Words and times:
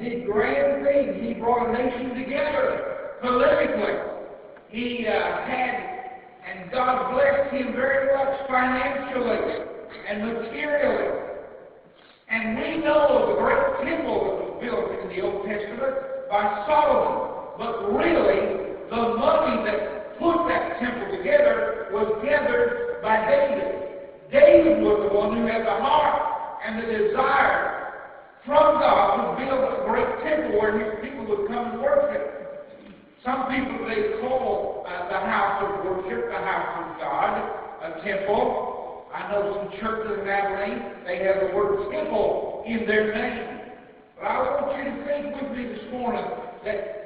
did 0.00 0.26
grand 0.26 0.84
things. 0.84 1.20
He 1.20 1.34
brought 1.34 1.68
a 1.68 1.72
nation 1.72 2.14
together 2.16 3.18
politically. 3.20 3.94
He 4.70 5.06
uh, 5.06 5.12
had, 5.12 6.20
and 6.48 6.70
God 6.72 7.12
blessed 7.12 7.52
him 7.52 7.72
very 7.72 8.16
much 8.16 8.48
financially 8.48 9.66
and 10.08 10.24
materially. 10.24 11.20
And 12.30 12.56
we 12.56 12.84
know 12.84 13.08
of 13.08 13.28
the 13.28 13.42
great 13.42 13.84
temple 13.84 14.24
that 14.24 14.36
was 14.36 14.58
built 14.62 14.88
in 15.02 15.08
the 15.08 15.20
Old 15.20 15.44
Testament 15.44 15.94
by 16.30 16.64
Solomon. 16.66 17.58
But 17.58 17.92
really, 17.92 18.72
the 18.88 19.18
money 19.18 19.68
that 19.68 20.18
put 20.18 20.48
that 20.48 20.80
temple 20.80 21.16
together 21.16 21.90
was 21.92 22.22
gathered 22.24 23.02
by 23.02 23.26
David. 23.28 23.74
David 24.32 24.80
was 24.80 25.08
the 25.10 25.14
one 25.14 25.36
who 25.36 25.46
had 25.46 25.66
the 25.66 25.76
heart 25.82 26.60
and 26.64 26.78
the 26.78 26.86
desire 26.86 27.79
from 28.46 28.80
God 28.80 29.36
to 29.36 29.44
build 29.44 29.60
a 29.60 29.84
great 29.84 30.24
temple 30.24 30.58
where 30.60 30.78
his 30.78 31.04
people 31.04 31.26
would 31.26 31.48
come 31.48 31.72
and 31.72 31.80
worship. 31.82 32.40
Some 33.24 33.52
people, 33.52 33.86
they 33.86 34.20
call 34.20 34.86
uh, 34.88 35.08
the 35.08 35.20
house 35.20 35.62
of 35.62 35.84
worship 35.84 36.30
the 36.30 36.40
house 36.40 36.72
of 36.80 37.00
God, 37.00 37.36
a 37.84 38.04
temple. 38.04 39.06
I 39.12 39.30
know 39.30 39.68
some 39.68 39.80
churches 39.80 40.20
in 40.22 40.28
Abilene, 40.28 41.04
they 41.04 41.18
have 41.24 41.48
the 41.48 41.54
word 41.54 41.90
temple 41.92 42.64
in 42.66 42.86
their 42.86 43.12
name. 43.12 43.60
But 44.16 44.24
I 44.24 44.38
want 44.38 44.78
you 44.78 44.84
to 44.84 45.04
think 45.04 45.42
with 45.42 45.58
me 45.58 45.64
this 45.66 45.92
morning 45.92 46.24
that 46.64 47.00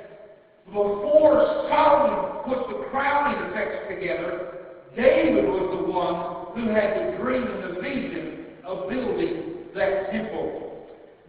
before 0.67 1.67
Solomon 1.69 2.45
put 2.45 2.69
the 2.69 2.85
crowning 2.91 3.51
effects 3.51 3.89
together, 3.89 4.55
David 4.95 5.47
was 5.47 5.67
the 5.75 5.93
one 5.93 6.55
who 6.55 6.71
had 6.71 6.95
the 6.95 7.19
dream 7.19 7.43
and 7.43 7.77
the 7.77 7.81
vision 7.81 8.45
of 8.65 8.89
building 8.89 9.55
that 9.75 10.13
temple. 10.13 10.64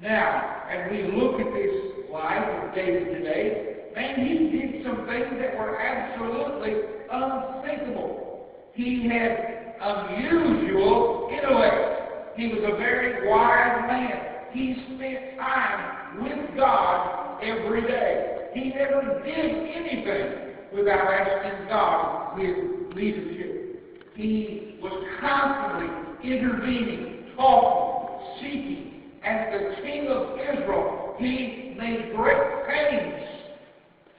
Now, 0.02 0.64
as 0.70 0.92
we 0.92 1.04
look 1.04 1.40
at 1.40 1.54
this 1.54 2.12
life 2.12 2.64
of 2.64 2.76
David 2.76 3.14
today, 3.14 3.92
man, 3.96 4.28
he 4.28 4.50
did 4.52 4.84
some 4.86 5.06
things 5.08 5.28
that 5.40 5.58
were 5.58 5.80
absolutely 5.80 6.74
unthinkable. 7.10 8.50
He 8.74 9.08
had 9.08 9.76
unusual 9.82 11.30
intellect. 11.32 12.38
He 12.38 12.48
was 12.48 12.60
a 12.64 12.78
very 12.78 13.30
wise 13.30 13.88
man. 13.88 14.22
He 14.52 14.76
spent 14.96 15.38
time 15.40 16.24
with 16.24 16.58
God 16.58 17.42
every 17.42 17.82
day. 17.84 18.50
He 18.54 18.70
never 18.70 19.22
did 19.24 19.36
anything 19.36 20.56
without 20.76 21.08
asking 21.08 21.68
God 21.70 22.38
his 22.40 22.56
leadership. 22.96 24.12
He 24.16 24.78
was 24.82 25.04
constantly 25.22 26.32
intervening, 26.32 27.32
talking, 27.38 28.42
seeking. 28.42 28.85
As 29.26 29.52
the 29.52 29.82
king 29.82 30.08
of 30.08 30.38
Israel, 30.40 31.16
he 31.18 31.74
made 31.78 32.14
great 32.16 32.68
pains 32.68 33.24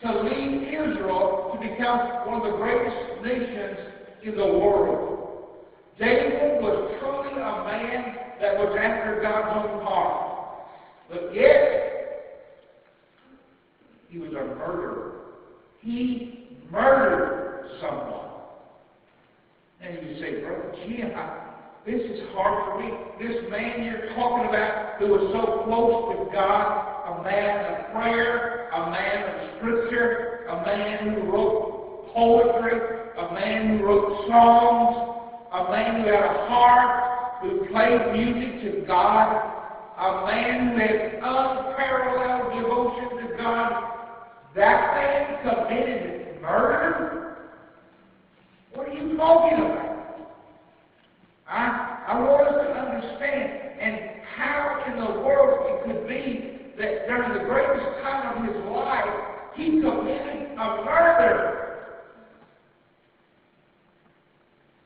to 0.02 0.22
lead 0.22 0.68
Israel 0.68 1.52
to 1.54 1.60
become 1.60 1.98
one 2.26 2.42
of 2.42 2.52
the 2.52 2.58
greatest 2.58 3.22
nations 3.22 3.78
in 4.24 4.36
the 4.36 4.46
world. 4.46 5.16
David 5.98 6.60
was 6.60 6.96
truly 7.00 7.40
a 7.40 7.64
man 7.64 8.16
that 8.40 8.58
was 8.58 8.76
after 8.78 9.22
God's 9.22 9.68
own 9.68 9.84
heart. 9.84 10.66
But 11.08 11.34
yet, 11.34 11.86
he 14.08 14.18
was 14.18 14.30
a 14.30 14.44
murderer. 14.56 15.12
He 15.80 16.58
murdered 16.70 17.70
someone. 17.80 18.28
And 19.80 20.06
you 20.06 20.20
say, 20.20 20.40
Brother 20.40 20.74
Jim, 20.84 21.12
this 21.86 22.02
is 22.02 22.20
hard 22.34 22.64
for 22.66 22.82
me. 22.82 22.90
This 23.22 23.48
man 23.48 23.84
you're 23.84 24.12
talking 24.16 24.48
about 24.48 24.98
who 24.98 25.06
was 25.06 25.30
so 25.30 25.62
close 25.62 26.18
to 26.18 26.34
God, 26.34 27.20
a 27.20 27.22
man 27.22 27.62
of 27.62 27.92
prayer, 27.94 28.70
a 28.74 28.90
man 28.90 29.22
of 29.22 29.56
scripture, 29.56 30.46
a 30.50 30.66
man 30.66 31.14
who 31.14 31.30
wrote 31.30 32.12
poetry, 32.12 32.80
a 33.16 33.32
man 33.34 33.78
who 33.78 33.86
wrote 33.86 34.26
songs, 34.26 35.16
a 35.52 35.70
man 35.70 36.02
who 36.02 36.08
had 36.08 36.24
a 36.24 36.48
heart, 36.50 37.42
who 37.42 37.66
played 37.70 38.12
music 38.18 38.62
to 38.64 38.84
God, 38.84 39.52
a 39.96 40.26
man 40.26 40.76
had 40.76 41.14
unparalleled 41.22 42.52
devotion 42.52 43.28
to 43.28 43.36
God, 43.36 43.92
that 44.56 44.94
man 44.96 45.38
committed 45.42 46.42
murder? 46.42 47.36
What 48.74 48.88
are 48.88 48.92
you 48.92 49.16
talking 49.16 49.58
about? 49.58 49.95
I, 51.48 52.02
I 52.08 52.20
want 52.20 52.48
us 52.48 52.66
to 52.66 52.72
understand 52.74 53.80
and 53.80 54.20
how 54.36 54.84
in 54.90 54.98
the 54.98 55.20
world 55.20 55.66
it 55.70 55.86
could 55.86 56.08
be 56.08 56.74
that 56.78 57.06
during 57.06 57.32
the 57.32 57.44
greatest 57.44 58.02
time 58.02 58.36
of 58.36 58.44
his 58.44 58.64
life, 58.66 59.14
he 59.54 59.80
committed 59.80 60.52
a 60.58 60.84
murder. 60.84 61.62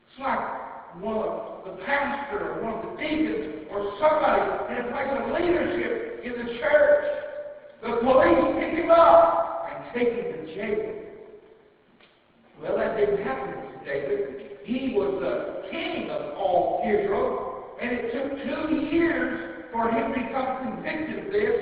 It's 0.07 0.19
like 0.19 1.01
one 1.01 1.27
of 1.27 1.65
the 1.65 1.83
pastor 1.83 2.53
or 2.53 2.63
one 2.63 2.73
of 2.73 2.91
the 2.91 3.01
deacons 3.01 3.67
or 3.71 3.97
somebody 3.99 4.41
in 4.71 4.85
a 4.85 4.91
place 4.91 5.11
of 5.17 5.33
leadership 5.33 6.21
in 6.23 6.45
the 6.45 6.59
church. 6.59 7.05
The 7.81 7.97
police 8.03 8.55
pick 8.59 8.83
him 8.83 8.91
up 8.91 9.67
and 9.67 9.93
take 9.95 10.13
him 10.13 10.45
to 10.45 10.55
jail. 10.55 10.93
Well, 12.61 12.77
that 12.77 12.95
didn't 12.97 13.23
happen 13.23 13.53
to 13.55 13.85
David. 13.85 14.50
He 14.63 14.93
was 14.95 15.19
the 15.21 15.69
king 15.71 16.09
of 16.09 16.37
all 16.37 16.83
Israel, 16.85 17.75
and 17.81 17.91
it 17.91 18.11
took 18.13 18.43
two 18.43 18.95
years 18.95 19.67
for 19.71 19.89
him 19.89 20.13
to 20.13 20.19
become 20.19 20.75
convicted 20.75 21.25
of 21.25 21.31
this. 21.31 21.55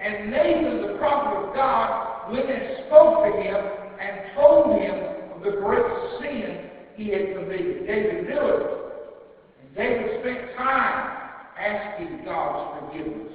And 0.00 0.30
Nathan, 0.30 0.82
the 0.82 0.98
prophet 0.98 1.48
of 1.48 1.54
God, 1.54 2.32
went 2.32 2.50
and 2.50 2.86
spoke 2.86 3.24
to 3.24 3.42
him 3.42 3.56
and 4.00 4.34
told 4.36 4.80
him 4.80 4.94
of 5.34 5.42
the 5.42 5.58
great 5.60 5.86
sin 6.20 6.70
he 6.94 7.08
had 7.08 7.34
committed. 7.34 7.86
David 7.86 8.28
knew 8.28 8.46
it. 8.46 8.66
And 9.62 9.74
David 9.74 10.20
spent 10.20 10.56
time 10.56 11.16
asking 11.58 12.24
God's 12.24 12.86
forgiveness. 12.90 13.32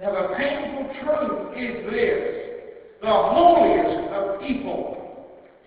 Now, 0.00 0.12
the 0.12 0.34
painful 0.36 0.92
truth 1.02 1.56
is 1.56 1.90
this 1.90 2.46
the 3.00 3.08
holiest 3.08 4.12
of 4.12 4.40
people 4.40 5.05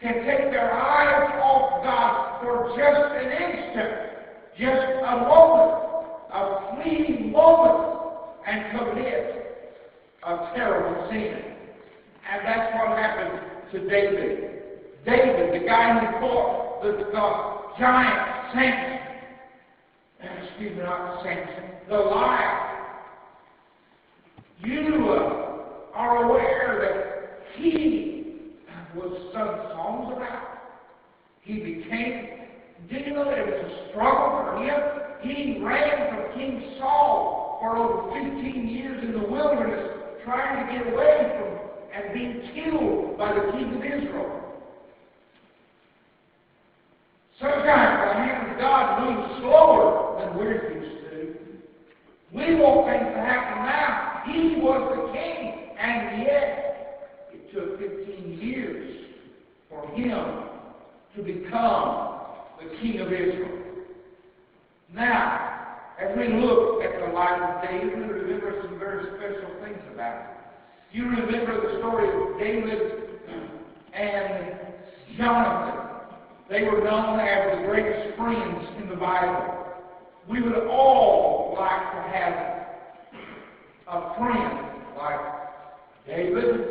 can 0.01 0.13
take 0.25 0.51
their 0.51 0.71
eyes 0.71 1.29
off 1.43 1.83
God 1.83 2.41
for 2.41 2.69
just 2.77 3.15
an 3.15 3.31
instant, 3.31 3.91
just 4.57 4.87
a 5.03 5.15
moment, 5.27 5.83
a 6.31 6.75
fleeting 6.75 7.31
moment, 7.31 7.99
and 8.47 8.77
commit 8.77 9.39
a 10.23 10.51
terrible 10.55 11.09
sin. 11.09 11.43
And 12.31 12.45
that's 12.45 12.73
what 12.75 12.97
happened 12.97 13.41
to 13.73 13.89
David. 13.89 14.49
David, 15.05 15.61
the 15.61 15.65
guy 15.65 15.99
who 15.99 16.19
fought 16.19 16.81
the, 16.81 16.91
the 16.91 17.79
giant 17.79 18.53
Samson, 18.53 18.99
excuse 20.43 20.77
me, 20.77 20.83
not 20.83 21.23
Samson, 21.23 21.63
the 21.89 21.97
lion. 21.97 22.65
You 24.61 25.09
uh, 25.09 25.95
are 25.95 26.23
aware 26.25 26.79
that 26.81 27.61
he 27.61 28.08
was 28.95 29.11
sung 29.33 29.69
songs 29.71 30.13
about. 30.15 30.59
He 31.41 31.55
became, 31.55 32.47
did 32.89 33.07
you 33.07 33.13
know 33.13 33.25
that 33.25 33.39
it 33.39 33.45
was 33.45 33.71
a 33.71 33.89
struggle 33.89 34.43
for 34.43 34.63
him? 34.63 34.79
He 35.21 35.59
ran 35.61 36.13
from 36.13 36.39
King 36.39 36.75
Saul 36.79 37.57
for 37.61 37.77
over 37.77 38.11
15 38.13 38.67
years 38.67 39.03
in 39.03 39.11
the 39.11 39.27
wilderness, 39.27 39.89
trying 40.23 40.65
to 40.65 40.73
get 40.73 40.93
away 40.93 41.37
from 41.37 41.59
and 41.93 42.13
being 42.13 42.51
killed 42.53 43.17
by 43.17 43.33
the 43.33 43.51
king 43.51 43.75
of 43.75 43.83
Israel. 43.83 44.39
Sometimes 47.39 47.63
the 48.07 48.13
hand 48.13 48.51
of 48.51 48.59
God 48.59 49.01
moves 49.01 49.39
slower 49.39 50.19
than 50.19 50.37
we're 50.37 50.73
used 50.73 51.09
to. 51.09 51.35
We 52.33 52.55
want 52.55 52.87
things 52.87 53.15
to 53.15 53.21
happen 53.21 53.65
now. 53.65 54.23
He 54.27 54.61
was 54.61 54.81
the 54.95 55.13
king, 55.13 55.75
and 55.79 56.21
yet 56.21 57.29
it 57.31 57.53
took 57.53 57.79
15 57.79 57.98
years 58.41 59.05
for 59.69 59.87
him 59.89 60.49
to 61.15 61.23
become 61.23 62.19
the 62.59 62.75
king 62.81 62.99
of 62.99 63.07
Israel. 63.07 63.59
Now, 64.93 65.67
as 66.01 66.17
we 66.17 66.27
look 66.29 66.83
at 66.83 66.99
the 66.99 67.13
life 67.13 67.41
of 67.41 67.61
David, 67.61 67.97
we 67.97 68.03
remember 68.03 68.61
some 68.63 68.79
very 68.79 69.03
special 69.03 69.61
things 69.63 69.81
about 69.93 70.21
him. 70.21 70.35
You 70.91 71.03
remember 71.03 71.61
the 71.61 71.77
story 71.79 72.07
of 72.07 72.39
David 72.39 73.19
and 73.93 74.59
Jonathan. 75.17 75.85
They 76.49 76.63
were 76.63 76.83
known 76.83 77.19
as 77.19 77.57
the 77.59 77.67
greatest 77.67 78.17
friends 78.17 78.67
in 78.81 78.89
the 78.89 78.95
Bible. 78.95 79.65
We 80.27 80.41
would 80.41 80.67
all 80.67 81.55
like 81.59 81.91
to 81.93 82.17
have 82.17 82.59
a 83.87 84.15
friend 84.17 84.83
like 84.97 85.19
David 86.07 86.61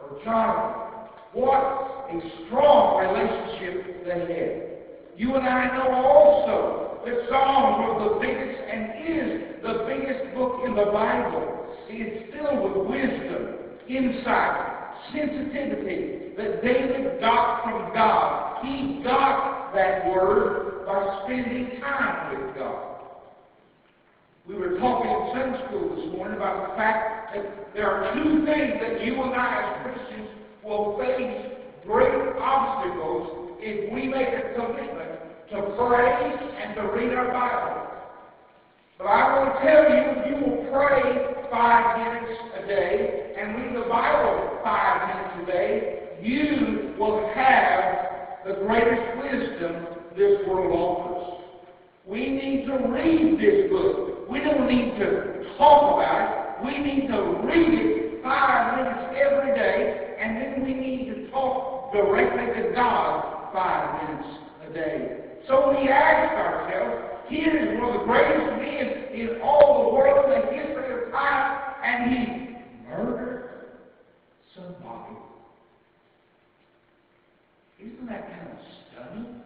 or 0.00 0.20
Jonathan. 0.24 0.91
What 1.32 2.08
a 2.12 2.20
strong 2.44 3.00
relationship 3.08 4.04
they 4.04 4.20
had. 4.20 4.72
You 5.16 5.34
and 5.36 5.48
I 5.48 5.76
know 5.76 5.88
also 5.94 7.00
that 7.06 7.14
Psalms 7.28 7.78
was 7.80 7.96
the 8.04 8.20
biggest 8.20 8.60
and 8.68 8.82
is 9.08 9.62
the 9.62 9.84
biggest 9.88 10.34
book 10.34 10.60
in 10.66 10.74
the 10.76 10.92
Bible. 10.92 11.76
It's 11.88 12.32
filled 12.32 12.62
with 12.62 12.88
wisdom, 12.88 13.56
insight, 13.88 14.92
sensitivity 15.12 16.36
that 16.36 16.62
David 16.62 17.20
got 17.20 17.64
from 17.64 17.94
God. 17.94 18.64
He 18.64 19.02
got 19.02 19.72
that 19.74 20.06
word 20.06 20.84
by 20.86 21.24
spending 21.24 21.80
time 21.80 22.44
with 22.44 22.56
God. 22.56 22.92
We 24.46 24.56
were 24.56 24.78
talking 24.78 25.10
in 25.10 25.30
Sunday 25.32 25.66
school 25.66 25.96
this 25.96 26.12
morning 26.16 26.36
about 26.36 26.70
the 26.70 26.76
fact 26.76 27.34
that 27.34 27.72
there 27.74 27.88
are 27.88 28.14
two 28.14 28.44
things 28.44 28.74
that 28.80 29.04
you 29.04 29.22
and 29.22 29.34
I 29.34 29.62
as 29.62 29.86
Christians 29.86 30.28
will 30.64 30.96
face 30.98 31.52
great 31.86 32.12
obstacles 32.38 33.58
if 33.58 33.92
we 33.92 34.06
make 34.06 34.28
a 34.28 34.54
commitment 34.54 35.20
to 35.50 35.74
pray 35.76 36.32
and 36.62 36.74
to 36.76 36.82
read 36.94 37.12
our 37.14 37.32
Bible. 37.32 37.90
But 38.98 39.06
I 39.06 39.38
will 39.38 39.52
tell 39.60 39.82
you, 39.90 40.02
if 40.14 40.26
you 40.30 40.46
will 40.46 40.70
pray 40.70 41.50
five 41.50 41.98
minutes 41.98 42.40
a 42.62 42.66
day 42.66 43.34
and 43.38 43.56
read 43.56 43.76
the 43.76 43.88
Bible 43.88 44.60
five 44.62 45.08
minutes 45.08 45.42
a 45.42 45.52
day, 45.52 45.98
you 46.22 46.94
will 46.98 47.28
have 47.34 48.46
the 48.46 48.64
greatest 48.64 49.18
wisdom 49.18 49.86
this 50.16 50.46
world 50.46 50.72
offers. 50.72 51.44
We 52.06 52.30
need 52.30 52.66
to 52.66 52.74
read 52.88 53.38
this 53.38 53.70
book. 53.70 54.30
We 54.30 54.40
don't 54.40 54.68
need 54.68 54.98
to 54.98 55.56
talk 55.58 55.94
about 55.94 56.60
it. 56.60 56.66
We 56.66 56.78
need 56.78 57.08
to 57.08 57.40
read 57.44 57.74
it 57.74 58.01
five 58.22 58.78
minutes 58.78 59.16
every 59.16 59.54
day, 59.54 60.16
and 60.18 60.36
then 60.36 60.64
we 60.64 60.74
need 60.74 61.14
to 61.14 61.30
talk 61.30 61.92
directly 61.92 62.62
to 62.62 62.72
God 62.74 63.52
five 63.52 64.08
minutes 64.08 64.28
a 64.68 64.72
day. 64.72 65.18
So 65.48 65.70
we 65.70 65.88
ask 65.88 66.32
ourselves, 66.34 67.28
here 67.28 67.56
is 67.56 67.80
one 67.80 67.94
of 67.94 68.00
the 68.00 68.06
greatest 68.06 68.56
men 68.56 69.12
in 69.12 69.40
all 69.42 69.90
the 69.90 69.94
world 69.94 70.32
in 70.32 70.40
the 70.40 70.52
history 70.52 71.06
of 71.06 71.12
time, 71.12 71.74
and 71.84 72.10
he 72.10 72.88
murdered 72.88 73.50
somebody. 74.54 75.16
Isn't 77.80 78.06
that 78.06 78.28
kind 78.30 78.48
of 78.52 78.58
stunning? 78.92 79.42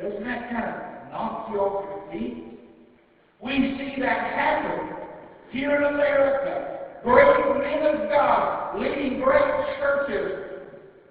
Doesn't 0.00 0.24
that 0.24 0.50
kind 0.50 0.64
of 0.64 1.12
knock 1.12 1.48
you 1.50 1.58
off 1.58 1.84
your 1.84 2.12
feet? 2.12 2.44
We 3.42 3.50
see 3.76 4.00
that 4.00 4.32
happen 4.32 4.96
here 5.50 5.76
in 5.76 5.94
America. 5.94 6.73
Great 7.04 7.60
men 7.60 7.84
of 7.84 8.08
God 8.08 8.80
leading 8.80 9.20
great 9.20 9.44
churches. 9.76 10.64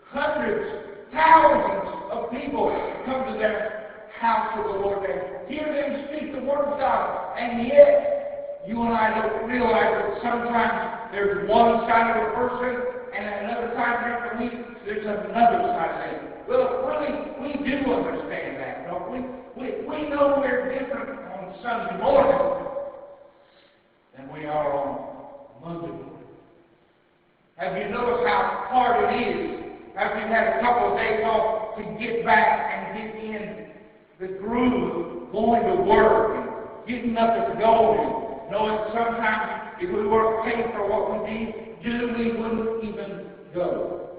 Hundreds, 0.09 0.89
thousands 1.13 1.85
of 2.11 2.31
people 2.31 2.73
come 3.05 3.31
to 3.31 3.37
their 3.37 3.93
house 4.19 4.57
of 4.57 4.63
the 4.65 4.79
Lord 4.81 5.07
and 5.07 5.47
hear 5.47 5.69
them 5.69 6.07
speak 6.09 6.33
the 6.33 6.41
Word 6.41 6.65
of 6.65 6.79
God. 6.79 7.37
And 7.37 7.67
yet, 7.67 8.63
you 8.67 8.81
and 8.81 8.91
I 8.91 9.21
don't 9.21 9.47
realize 9.47 9.93
that 10.01 10.17
sometimes 10.23 11.11
there's 11.11 11.47
one 11.47 11.85
side 11.85 12.17
of 12.17 12.25
a 12.25 12.35
person 12.41 12.73
and 13.13 13.45
another 13.45 13.75
time 13.75 14.01
during 14.01 14.49
the 14.49 14.57
week 14.57 14.65
there's 14.85 15.05
another 15.05 15.61
side 15.77 15.93
of 15.93 16.23
it. 16.23 16.49
Well, 16.49 16.89
really, 16.89 17.13
we 17.37 17.69
do 17.69 17.93
understand 17.93 18.57
that, 18.57 18.87
don't 18.89 19.11
we? 19.11 19.19
We, 19.61 19.85
we 19.87 20.09
know 20.09 20.41
we're 20.41 20.73
different 20.73 21.19
on 21.37 21.53
Sunday 21.61 22.01
morning 22.01 22.65
than 24.17 24.33
we 24.33 24.45
are 24.47 24.73
on 24.73 25.12
Have 27.55 27.77
you 27.77 27.89
noticed 27.89 28.27
how 28.27 28.65
hard 28.67 29.13
it 29.13 29.15
is 29.15 29.63
after 29.95 30.19
you've 30.19 30.29
had 30.29 30.57
a 30.57 30.61
couple 30.61 30.91
of 30.91 30.97
days 30.97 31.23
off 31.23 31.77
to 31.77 31.83
get 31.97 32.25
back 32.25 32.69
and 32.73 32.97
get 32.97 33.15
in 33.23 33.67
the 34.19 34.27
groove 34.39 35.31
going 35.31 35.63
to 35.63 35.75
work 35.83 36.35
and 36.35 36.87
getting 36.87 37.15
up 37.17 37.49
and 37.49 37.59
going, 37.59 38.51
knowing 38.51 38.77
sometimes 38.93 39.77
if 39.79 39.89
we 39.89 40.05
weren't 40.05 40.43
paid 40.43 40.65
for 40.73 40.89
what 40.89 41.23
we 41.23 41.31
did, 41.31 41.81
do 41.81 42.13
we 42.17 42.31
wouldn't 42.33 42.83
even 42.83 43.27
go. 43.53 44.09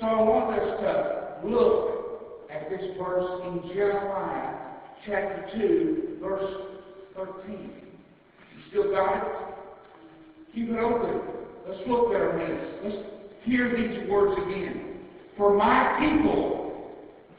So 0.00 0.06
I 0.06 0.22
want 0.22 0.58
us 0.58 0.80
to 0.80 1.48
look 1.48 2.48
at 2.50 2.68
this 2.68 2.96
verse 2.98 3.42
in 3.46 3.70
Jeremiah 3.72 4.56
chapter 5.06 5.48
2, 5.56 6.18
verse 6.20 6.54
13. 7.14 7.46
You 7.54 8.62
still 8.70 8.90
got 8.90 9.16
it? 9.16 9.49
Keep 10.54 10.70
it 10.70 10.78
open. 10.78 11.20
Let's 11.68 11.80
look 11.86 12.08
at 12.10 12.20
our 12.20 12.36
minute. 12.36 12.80
Let's 12.84 12.96
hear 13.44 13.70
these 13.76 14.10
words 14.10 14.40
again. 14.46 14.98
For 15.36 15.56
my 15.56 15.96
people, 16.00 16.90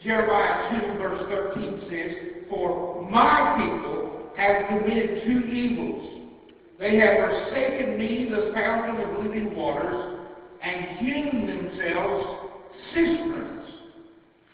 Jeremiah 0.03 0.81
2, 0.81 0.97
verse 0.97 1.21
13 1.55 1.81
says, 1.89 2.45
For 2.49 3.07
my 3.09 3.57
people 3.57 4.31
have 4.37 4.67
committed 4.69 5.23
two 5.25 5.39
evils. 5.51 6.29
They 6.79 6.97
have 6.97 7.17
forsaken 7.17 7.99
me, 7.99 8.29
the 8.29 8.51
fountain 8.55 9.01
of 9.01 9.23
living 9.23 9.55
waters, 9.55 10.19
and 10.63 10.97
hewn 10.97 11.45
themselves 11.45 12.41
cisterns. 12.93 13.69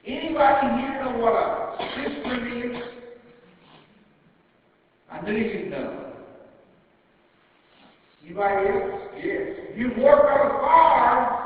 Anybody 0.05 0.81
here 0.81 1.03
know 1.03 1.17
what 1.19 1.33
a 1.33 1.77
cistern 1.95 2.71
is? 2.71 2.83
I 5.11 5.21
knew 5.21 5.37
you'd 5.37 5.71
know. 5.71 6.06
Anybody 8.27 8.67
else? 8.67 9.01
Yes. 9.23 9.47
You 9.77 9.87
work 10.03 10.25
on 10.25 10.47
a 10.47 10.59
farm, 10.59 11.43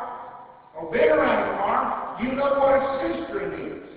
or 0.76 0.92
been 0.92 1.10
around 1.10 1.54
a 1.54 1.58
farm, 1.58 2.26
you 2.26 2.34
know 2.34 2.58
what 2.58 2.74
a 2.74 3.22
cistern 3.22 3.54
is. 3.68 3.90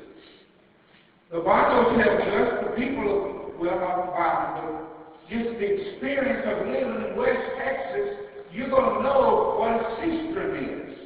The 1.33 1.41
Bible 1.41 1.97
tells 1.97 2.21
us, 2.21 2.65
the 2.69 2.77
people 2.77 3.09
of, 3.09 3.59
well, 3.59 3.81
not 3.81 4.05
the 4.05 4.13
Bible, 4.13 4.87
just 5.31 5.59
the 5.59 5.65
experience 5.65 6.45
of 6.45 6.67
living 6.67 7.09
in 7.09 7.17
West 7.17 7.41
Texas, 7.57 8.29
you're 8.53 8.69
going 8.69 8.97
to 8.97 9.03
know 9.03 9.57
what 9.59 9.81
a 9.81 9.97
cistern 10.01 10.53
is. 10.63 10.99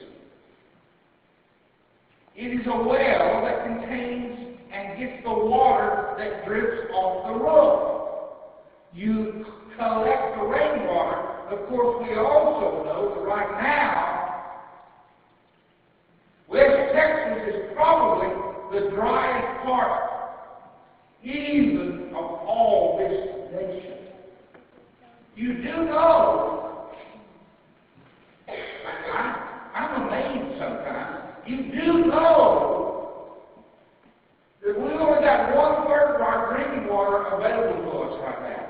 It 2.34 2.60
is 2.60 2.66
a 2.66 2.76
well 2.76 3.42
that 3.44 3.64
contains 3.64 4.58
and 4.72 4.98
gets 4.98 5.22
the 5.22 5.30
water 5.32 6.14
that 6.18 6.44
drips 6.44 6.90
off 6.92 7.26
the 7.28 7.34
roof. 7.38 7.98
You 8.94 9.44
collect 9.78 10.36
the 10.36 10.44
rainwater. 10.44 11.27
Of 11.50 11.66
course, 11.68 12.06
we 12.06 12.14
also 12.18 12.84
know 12.84 13.14
that 13.14 13.26
right 13.26 13.62
now, 13.62 14.18
West 16.46 16.92
Texas 16.92 17.54
is 17.54 17.72
probably 17.74 18.28
the 18.70 18.90
driest 18.90 19.64
part, 19.64 20.10
even 21.22 22.08
of 22.08 22.14
all 22.14 22.98
this 22.98 23.60
nation. 23.60 23.98
You 25.36 25.54
do 25.54 25.86
know, 25.86 26.90
I, 28.46 29.70
I'm 29.74 30.02
amazed 30.02 30.58
sometimes, 30.58 31.32
you 31.46 31.56
do 31.56 32.06
know 32.08 33.38
that 34.66 34.78
we 34.78 34.90
only 34.90 35.22
got 35.22 35.56
one 35.56 35.86
third 35.86 36.16
of 36.16 36.20
our 36.20 36.54
drinking 36.54 36.92
water 36.92 37.24
available 37.32 37.90
to 37.90 37.98
us 38.00 38.20
right 38.22 38.50
now. 38.50 38.68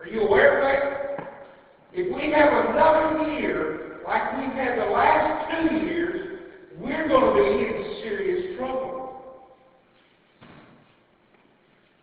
Are 0.00 0.08
you 0.08 0.22
aware 0.22 0.58
of 0.58 0.64
that? 0.64 1.07
If 1.92 2.14
we 2.14 2.30
have 2.32 2.52
another 2.70 3.32
year 3.32 3.98
like 4.06 4.38
we've 4.38 4.52
had 4.52 4.78
the 4.78 4.90
last 4.90 5.50
two 5.50 5.76
years, 5.86 6.40
we're 6.78 7.08
going 7.08 7.28
to 7.28 7.42
be 7.42 7.66
in 7.66 8.00
serious 8.02 8.56
trouble. 8.58 9.48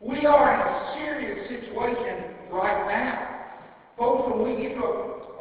We 0.02 0.26
are 0.26 0.54
in 0.54 0.62
a 0.62 0.94
serious 1.00 1.50
situation 1.50 2.36
right 2.52 2.88
now. 2.88 3.46
Folks, 3.98 4.30
when 4.30 4.46
we 4.46 4.62
get 4.62 4.76
to 4.76 4.84
a, 4.84 4.94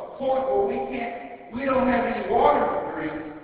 a 0.04 0.16
point 0.16 0.44
where 0.48 0.66
we 0.66 0.96
can't, 0.96 1.54
we 1.54 1.64
don't 1.64 1.88
have 1.88 2.04
any 2.04 2.30
water 2.30 2.64
to 2.64 2.92
drink, 2.94 3.34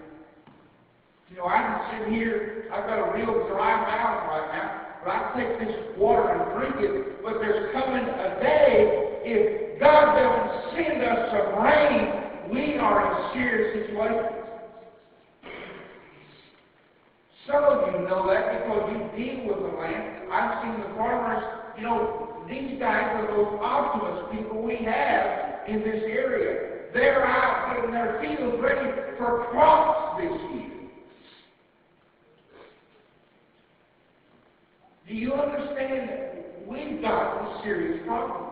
you 1.30 1.36
know, 1.36 1.46
I 1.46 1.58
can 1.60 2.06
sit 2.06 2.12
here, 2.12 2.64
I've 2.72 2.86
got 2.86 2.98
a 2.98 3.12
real 3.16 3.48
dry 3.48 3.76
mouth 3.76 4.28
right 4.28 4.48
now, 4.52 4.80
but 5.04 5.10
I 5.10 5.32
take 5.36 5.66
this 5.66 5.98
water 5.98 6.30
and 6.30 6.58
drink 6.58 6.76
it. 6.78 7.22
But 7.22 7.34
there's 7.34 7.72
coming 7.72 8.04
a 8.04 8.40
day, 8.40 9.20
if 9.24 9.69
God 9.80 10.14
doesn't 10.14 10.76
send 10.76 11.02
us 11.02 11.32
some 11.32 11.64
rain, 11.64 12.52
we 12.52 12.76
are 12.76 13.00
in 13.00 13.32
serious 13.32 13.86
situation. 13.86 14.40
Some 17.46 17.64
of 17.64 17.94
you 17.94 18.06
know 18.06 18.28
that 18.28 18.60
because 18.60 18.92
you 18.92 19.24
deal 19.24 19.46
with 19.46 19.56
the 19.56 19.78
land. 19.78 20.30
I've 20.30 20.62
seen 20.62 20.80
the 20.82 20.94
farmers, 20.94 21.42
you 21.78 21.84
know, 21.84 22.44
these 22.46 22.78
guys 22.78 23.24
are 23.24 23.26
those 23.34 23.58
optimist 23.62 24.32
people 24.32 24.62
we 24.62 24.76
have 24.84 25.66
in 25.66 25.80
this 25.80 26.02
area. 26.04 26.90
They're 26.92 27.26
out 27.26 27.74
getting 27.74 27.92
their 27.92 28.20
fields 28.20 28.58
ready 28.60 28.90
for 29.16 29.46
crops 29.50 30.20
this 30.20 30.30
year. 30.52 30.70
Do 35.08 35.14
you 35.14 35.32
understand 35.32 36.08
that 36.10 36.68
we've 36.68 37.00
got 37.00 37.58
a 37.58 37.62
serious 37.64 38.06
problem? 38.06 38.49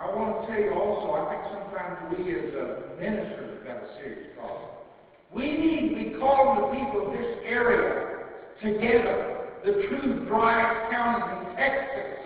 I 0.00 0.06
want 0.16 0.40
to 0.40 0.46
tell 0.48 0.58
you 0.58 0.72
also, 0.72 1.12
I 1.12 1.28
think 1.28 1.42
sometimes 1.52 2.16
we 2.16 2.32
as 2.32 2.56
ministers 2.98 3.58
have 3.58 3.66
got 3.68 3.84
a 3.84 3.88
serious 4.00 4.32
problem. 4.34 4.70
We 5.30 5.44
need 5.44 5.90
to 5.90 5.94
be 5.94 6.18
calling 6.18 6.56
the 6.56 6.68
people 6.72 7.06
of 7.06 7.12
this 7.12 7.36
area 7.44 8.24
together, 8.62 9.44
the 9.62 9.72
two 9.72 10.24
driest 10.24 10.90
counties 10.90 11.48
in 11.48 11.54
Texas, 11.54 12.16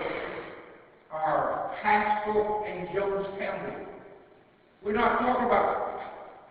are 1.11 1.75
Haskell 1.83 2.64
and 2.64 2.88
Jones 2.95 3.26
County. 3.40 3.87
We're 4.85 4.95
not 4.95 5.19
talking 5.19 5.47
about 5.47 5.99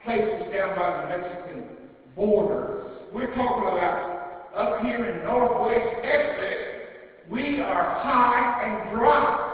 places 0.03 0.51
down 0.51 0.75
by 0.75 1.07
the 1.07 1.17
Mexican 1.17 1.63
border. 2.17 2.83
We're 3.13 3.33
talking 3.33 3.77
about 3.77 4.51
up 4.57 4.81
here 4.81 5.05
in 5.05 5.23
northwest 5.23 6.03
Texas. 6.03 6.57
We 7.29 7.61
are 7.61 7.99
high 8.03 8.63
and 8.65 8.97
dry. 8.97 9.52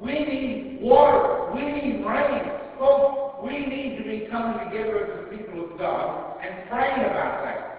We 0.00 0.12
need 0.12 0.78
water. 0.80 1.52
We 1.54 1.62
need 1.62 2.04
rain. 2.04 2.44
Folks, 2.78 3.44
we 3.44 3.66
need 3.66 3.98
to 3.98 4.04
be 4.04 4.26
coming 4.30 4.70
together 4.70 5.04
as 5.04 5.30
the 5.30 5.36
people 5.36 5.64
of 5.64 5.78
God 5.78 6.36
and 6.42 6.68
praying 6.68 7.00
about 7.00 7.44
that. 7.44 7.70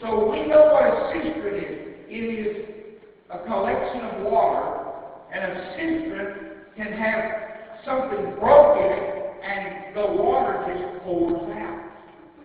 So 0.00 0.30
we 0.30 0.46
know 0.46 0.72
what 0.72 0.84
a 0.84 1.12
cistern 1.12 1.54
is. 1.56 1.94
It 2.08 2.14
is 2.14 2.68
a 3.30 3.38
collection 3.46 4.00
of 4.00 4.32
water, 4.32 4.90
and 5.32 5.52
a 5.52 5.70
cistern 5.76 6.54
can 6.76 6.92
have 6.92 7.44
something 7.84 8.34
broken 8.40 9.14
and 9.44 9.94
the 9.94 10.06
water 10.22 10.64
just 10.66 11.04
pours 11.04 11.42
out. 11.52 11.92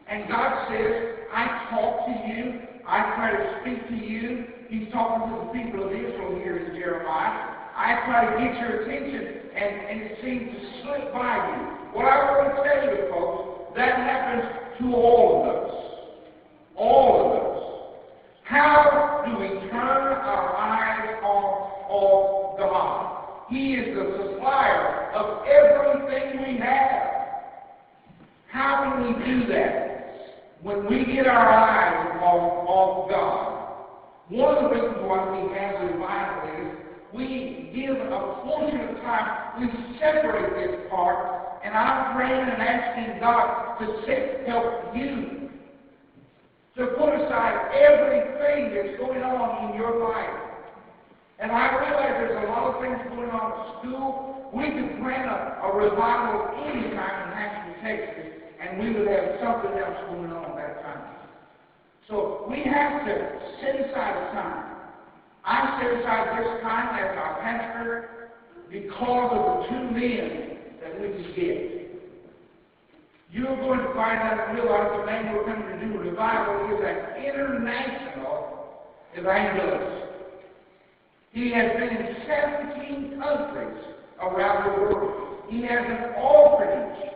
And 0.09 0.27
God 0.27 0.67
says, 0.69 1.15
I 1.31 1.67
talk 1.69 2.05
to 2.07 2.11
you, 2.27 2.61
I 2.89 3.13
try 3.15 3.29
to 3.37 3.61
speak 3.61 3.87
to 3.87 3.95
you. 3.95 4.45
He's 4.67 4.91
talking 4.91 5.29
to 5.29 5.45
the 5.45 5.53
people 5.53 5.85
of 5.85 5.91
Israel 5.93 6.35
here 6.41 6.57
in 6.57 6.73
Jeremiah. 6.73 7.53
I 7.77 8.01
try 8.05 8.25
to 8.25 8.43
get 8.43 8.59
your 8.59 8.81
attention, 8.81 9.51
and, 9.55 9.75
and 9.85 10.01
it 10.01 10.17
seems 10.23 10.51
to 10.51 10.59
slip 10.81 11.13
by 11.13 11.37
you. 11.37 11.93
What 11.93 12.05
I 12.05 12.17
want 12.33 12.49
to 12.49 12.63
tell 12.65 12.83
you, 12.89 13.09
folks, 13.11 13.77
that 13.77 13.95
happens 13.95 14.43
to 14.79 14.95
all 14.95 15.43
of 15.43 15.55
us. 15.55 15.75
All 16.75 17.25
of 17.25 17.31
us. 17.37 17.63
How 18.43 19.23
do 19.27 19.37
we 19.37 19.47
turn 19.69 19.71
our 19.71 20.57
eyes 20.57 21.21
off 21.23 21.71
of 21.91 22.57
God? 22.57 23.49
He 23.51 23.75
is 23.75 23.95
the 23.95 24.17
supplier 24.17 25.11
of 25.13 25.45
everything 25.45 26.41
we 26.41 26.59
have. 26.59 27.03
How 28.47 28.83
can 28.83 29.03
we 29.03 29.25
do 29.25 29.53
that? 29.53 29.88
When 30.61 30.87
we 30.89 31.05
get 31.05 31.25
our 31.25 31.49
eyes 31.49 32.19
off, 32.21 32.67
off 32.67 33.09
God. 33.09 33.59
One 34.29 34.57
of 34.57 34.63
the 34.63 34.69
reasons 34.75 34.97
why 35.01 35.25
we 35.31 35.57
have 35.57 35.89
revival 35.89 36.51
is 36.61 36.77
we 37.13 37.71
give 37.73 37.95
a 37.95 38.43
portion 38.43 38.79
of 38.81 39.01
time, 39.01 39.61
we 39.61 39.67
separate 39.97 40.53
this 40.59 40.89
part, 40.89 41.59
and 41.63 41.73
I'm 41.73 42.15
praying 42.15 42.43
and 42.43 42.61
asking 42.61 43.19
God 43.19 43.79
to 43.79 44.03
set, 44.05 44.47
help 44.47 44.95
you 44.95 45.49
to 46.77 46.85
put 46.95 47.09
aside 47.09 47.71
everything 47.73 48.75
that's 48.75 48.99
going 48.99 49.23
on 49.23 49.69
in 49.69 49.77
your 49.77 49.97
life. 49.97 50.49
And 51.39 51.51
I 51.51 51.71
realize 51.79 52.15
there's 52.19 52.43
a 52.43 52.49
lot 52.51 52.75
of 52.75 52.81
things 52.81 52.99
going 53.09 53.29
on 53.31 53.51
at 53.51 53.79
school. 53.79 54.51
We 54.53 54.65
could 54.71 54.99
plan 54.99 55.27
a, 55.27 55.63
a 55.63 55.75
revival 55.75 56.51
anytime 56.67 57.15
in 57.23 57.29
Nashville, 57.31 57.81
Texas, 57.81 58.28
and 58.59 58.79
we 58.79 58.93
would 58.93 59.07
have 59.07 59.39
something 59.41 59.71
else 59.79 59.97
going 60.07 60.31
on 60.31 60.55
that 60.57 60.81
time. 60.83 61.15
So 62.09 62.45
we 62.49 62.63
have 62.63 63.05
to 63.05 63.39
set 63.61 63.75
aside 63.75 64.17
a 64.17 64.33
time. 64.33 64.75
I 65.45 65.79
set 65.81 65.99
aside 65.99 66.39
this 66.39 66.61
time 66.63 66.95
as 66.99 67.17
our 67.17 67.39
pastor 67.41 68.29
because 68.69 69.31
of 69.31 69.41
the 69.45 69.67
two 69.69 69.83
men 69.91 70.57
that 70.81 70.99
we 70.99 71.23
could 71.23 71.35
get. 71.35 71.79
You're 73.31 73.55
going 73.57 73.79
to 73.79 73.93
find 73.93 74.19
out 74.19 74.49
and 74.49 74.57
realize 74.57 74.89
the 74.99 75.05
man 75.05 75.33
we're 75.33 75.45
coming 75.45 75.79
to 75.79 75.85
do 75.85 75.99
revival 75.99 76.75
is 76.75 76.83
an 76.83 77.23
international 77.23 78.73
evangelist. 79.13 80.09
He 81.31 81.51
has 81.53 81.71
been 81.73 81.89
in 81.89 82.15
17 82.27 83.21
countries 83.21 83.83
around 84.19 84.65
the 84.65 84.81
world. 84.81 85.43
He 85.47 85.61
has 85.61 85.85
an 85.85 86.15
orphanage 86.17 87.08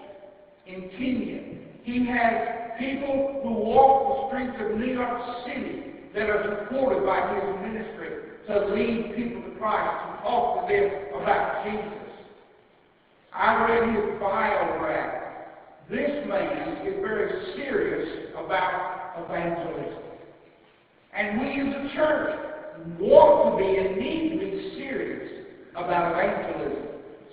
in 0.66 0.90
Kenya. 0.98 1.42
He 1.84 2.06
has 2.08 2.80
people 2.80 3.42
who 3.44 3.52
walk 3.52 4.32
the 4.32 4.38
streets 4.38 4.58
of 4.62 4.80
New 4.80 4.94
York 4.94 5.22
City 5.46 5.84
that 6.16 6.30
are 6.30 6.66
supported 6.66 7.06
by 7.06 7.36
his 7.36 7.72
ministry 7.72 8.10
to 8.48 8.74
lead 8.74 9.16
people 9.16 9.42
to 9.42 9.58
Christ, 9.58 10.18
to 10.18 10.24
talk 10.24 10.68
to 10.68 10.74
them 10.74 11.22
about 11.22 11.66
Jesus. 11.66 12.04
I 13.34 13.66
read 13.66 13.96
his 13.96 14.20
biography. 14.20 15.24
This 15.90 16.28
man 16.28 16.88
is 16.88 16.96
very 17.02 17.56
serious 17.56 18.30
about 18.38 19.26
evangelism. 19.26 20.04
And 21.14 21.42
we 21.42 21.62
as 21.62 21.92
a 21.92 21.96
church 21.96 22.40
want 23.00 23.52
to 23.52 23.64
be 23.64 23.78
and 23.78 23.98
need 23.98 24.30
to 24.34 24.40
be 24.40 24.76
serious 24.78 25.46
about 25.76 26.14
evangelism. 26.14 26.88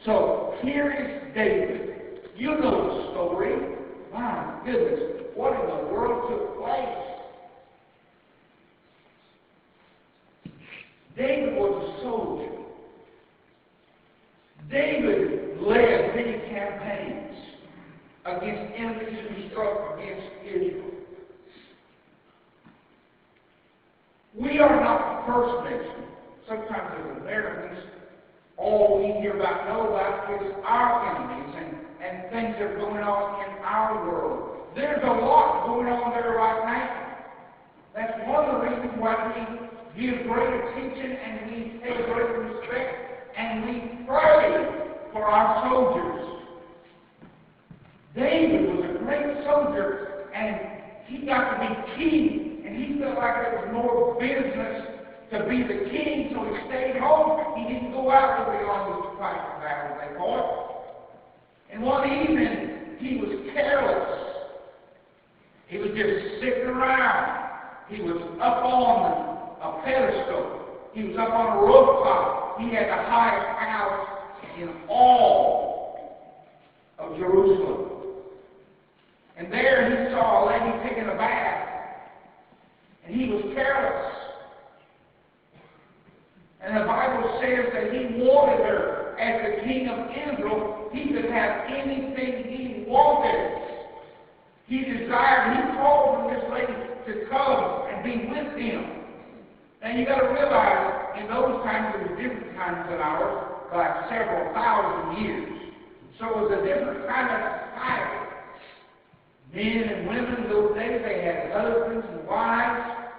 So 0.04 0.56
here 0.62 0.90
is 0.90 1.34
David. 1.34 1.99
You 2.40 2.58
know 2.58 3.04
the 3.04 3.10
story. 3.10 3.54
My 4.10 4.62
goodness, 4.64 5.26
what 5.34 5.52
in 5.60 5.66
the 5.66 5.92
world 5.92 6.30
took 6.30 6.56
place? 6.58 6.96
David 11.18 11.54
was 11.54 11.98
a 11.98 12.02
soldier. 12.02 12.50
David 14.70 15.60
led 15.60 16.16
many 16.16 16.38
campaigns 16.48 17.36
against 18.24 18.74
enemies 18.74 19.18
who 19.28 19.50
struck 19.50 19.98
against 19.98 20.26
Israel. 20.46 20.90
We 24.34 24.58
are 24.60 24.80
not 24.80 25.26
the 25.26 25.30
first 25.30 25.64
nation. 25.70 26.08
Sometimes 26.48 27.00
as 27.00 27.20
Americans, 27.20 27.84
all 28.56 28.98
we 28.98 29.20
hear 29.20 29.36
about 29.36 29.68
know 29.68 29.88
about 29.88 30.42
is 30.42 30.54
our 30.64 31.04
enemies 31.04 31.49
and, 32.02 32.30
things 32.30 32.54
that 32.58 32.62
are 32.62 32.76
going 32.76 33.02
on 33.02 33.44
in 33.44 33.64
our 33.64 34.06
world. 34.06 34.56
There's 34.74 35.02
a 35.02 35.06
lot 35.06 35.66
going 35.66 35.88
on 35.88 36.12
there 36.12 36.36
right 36.36 36.64
now. 36.64 37.10
That's 37.94 38.12
one 38.26 38.44
of 38.44 38.62
the 38.62 38.68
reasons 38.70 38.92
why 39.00 39.18
we 39.34 40.00
give 40.00 40.26
great 40.26 40.46
attention 40.46 41.10
and 41.10 41.50
we 41.50 41.80
pay 41.82 41.96
great 42.06 42.30
respect 42.38 43.36
and 43.36 43.64
we 43.66 44.06
pray 44.06 44.90
for 45.12 45.26
our 45.26 45.68
soldiers. 45.68 46.40
David 48.14 48.76
was 48.76 48.94
a 48.94 48.98
great 49.04 49.44
soldier 49.44 50.30
and 50.34 50.80
he 51.06 51.26
got 51.26 51.50
to 51.50 51.68
be 51.68 51.98
king 51.98 52.62
and 52.64 52.76
he 52.76 53.00
felt 53.00 53.18
like 53.18 53.46
it 53.46 53.52
was 53.58 53.68
more 53.72 54.14
business 54.20 54.86
to 55.32 55.46
be 55.48 55.62
the 55.62 55.90
king, 55.90 56.30
so 56.34 56.42
he 56.42 56.58
stayed 56.66 56.96
home. 56.98 57.54
He 57.56 57.72
didn't 57.72 57.92
go 57.92 58.10
out 58.10 58.38
to 58.38 58.50
the 58.50 58.58
armies 58.66 59.10
to 59.10 59.18
fight 59.18 59.38
the 59.38 59.62
battle, 59.62 59.96
they 59.98 60.18
thought. 60.18 60.69
And 61.72 61.82
one 61.82 62.08
evening, 62.08 62.96
he 62.98 63.16
was 63.16 63.30
careless. 63.54 64.20
He 65.68 65.78
was 65.78 65.90
just 65.90 66.40
sitting 66.40 66.66
around. 66.66 67.48
He 67.88 68.02
was 68.02 68.20
up 68.40 68.64
on 68.64 69.50
a 69.62 69.84
pedestal. 69.84 70.60
He 70.92 71.04
was 71.04 71.16
up 71.16 71.30
on 71.30 71.56
a 71.56 71.60
rooftop. 71.60 72.58
He 72.60 72.74
had 72.74 72.88
the 72.88 73.02
highest 73.08 73.58
house 73.60 74.08
in 74.58 74.70
all 74.88 76.26
of 76.98 77.16
Jerusalem. 77.16 77.90
And 79.36 79.52
there 79.52 79.88
he 79.88 80.12
saw 80.12 80.44
a 80.44 80.50
lady 80.50 80.88
taking 80.88 81.08
a 81.08 81.14
bath. 81.14 81.68
And 83.06 83.14
he 83.14 83.28
was 83.28 83.42
careless. 83.54 84.16
And 86.60 86.76
the 86.76 86.84
Bible 86.84 87.40
says 87.40 87.72
that 87.72 87.92
he 87.92 88.22
wanted 88.22 88.66
her 88.66 88.99
as 89.20 89.44
the 89.44 89.68
king 89.68 89.88
of 89.88 90.08
Israel. 90.08 90.88
He 90.92 91.12
could 91.12 91.30
have 91.30 91.68
anything 91.68 92.48
he 92.48 92.84
wanted. 92.88 93.60
He 94.66 94.80
desired, 94.80 95.56
he 95.56 95.76
called 95.76 96.16
for 96.16 96.30
this 96.32 96.44
lady 96.48 96.72
to 96.72 97.28
come 97.28 97.86
and 97.90 98.02
be 98.02 98.26
with 98.30 98.56
him. 98.56 99.00
And 99.82 99.98
you 99.98 100.06
got 100.06 100.20
to 100.20 100.28
realize, 100.28 101.20
in 101.20 101.28
those 101.28 101.62
times, 101.64 101.94
it 101.96 102.10
was 102.10 102.18
different 102.20 102.56
times 102.56 102.88
than 102.88 103.00
ours, 103.00 103.50
by 103.72 104.08
several 104.08 104.52
thousand 104.54 105.22
years. 105.22 105.52
So 106.18 106.26
it 106.26 106.36
was 106.36 106.50
a 106.52 106.62
different 106.64 107.08
kind 107.08 107.28
of 107.28 107.40
society. 107.70 108.20
Men 109.54 109.82
and 109.88 110.08
women 110.08 110.48
those 110.48 110.74
days, 110.74 111.02
they 111.02 111.22
had 111.24 111.52
husbands 111.52 112.06
and 112.08 112.26
wives. 112.26 113.10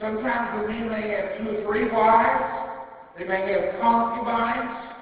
Sometimes 0.00 0.62
the 0.62 0.68
men 0.68 0.88
may 0.88 1.08
have 1.10 1.38
two 1.38 1.56
or 1.56 1.64
three 1.64 1.90
wives. 1.90 2.72
They 3.18 3.24
may 3.24 3.52
have 3.52 3.80
concubines. 3.80 4.95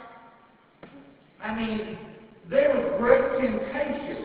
I 1.45 1.55
mean, 1.55 1.99
there 2.49 2.71
was 2.71 2.95
great 2.99 3.21
temptation. 3.39 4.25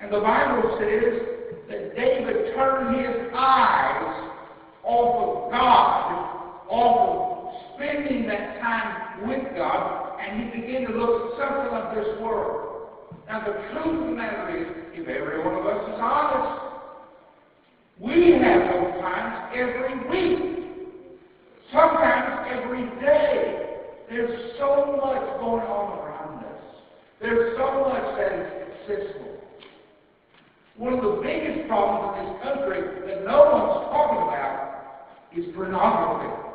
And 0.00 0.12
the 0.12 0.18
Bible 0.18 0.76
says 0.80 1.22
that 1.68 1.94
David 1.94 2.52
turned 2.56 2.98
his 2.98 3.30
eyes 3.32 4.30
off 4.82 5.46
of 5.46 5.52
God, 5.52 6.66
off 6.68 6.98
of 6.98 7.76
spending 7.76 8.26
that 8.26 8.60
time 8.60 9.28
with 9.28 9.54
God, 9.54 10.18
and 10.18 10.42
he 10.42 10.60
began 10.60 10.82
to 10.90 10.98
look 10.98 11.32
at 11.32 11.38
something 11.38 11.76
of 11.78 11.94
this 11.94 12.20
world. 12.20 12.88
Now, 13.28 13.46
the 13.46 13.52
truth 13.70 14.02
of 14.02 14.06
the 14.06 14.16
matter 14.16 14.58
is, 14.58 14.66
if 14.94 15.06
every 15.06 15.44
one 15.44 15.54
of 15.54 15.64
us 15.64 15.94
is 15.94 16.00
honest, 16.02 16.62
we 18.00 18.32
have 18.32 18.62
those 18.72 19.00
times 19.00 19.54
every 19.54 19.94
week, 20.10 20.66
sometimes 21.72 22.48
every 22.50 22.84
day. 23.00 23.62
There's 24.08 24.52
so 24.58 24.98
much 25.02 25.40
going 25.40 25.66
on. 25.66 26.05
There's 27.20 27.56
so 27.56 27.88
much 27.88 28.18
that 28.18 28.32
is 28.32 28.52
accessible. 28.68 29.40
One 30.76 30.92
of 30.92 31.00
the 31.00 31.20
biggest 31.22 31.66
problems 31.68 32.20
in 32.20 32.34
this 32.34 32.42
country 32.42 32.80
that 33.06 33.24
no 33.24 33.48
one's 33.52 33.88
talking 33.88 34.22
about 34.28 34.66
is 35.34 35.44
pornography. 35.54 36.46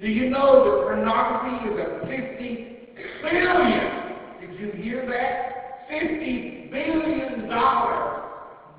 Do 0.00 0.08
you 0.08 0.28
know 0.30 0.64
that 0.64 0.82
pornography 0.82 1.70
is 1.70 1.78
a 1.78 2.00
50 2.00 2.76
billion? 3.22 3.96
Did 4.40 4.60
you 4.60 4.82
hear 4.82 5.06
that? 5.08 5.56
50 5.88 6.68
billion 6.72 7.48
dollar 7.48 8.24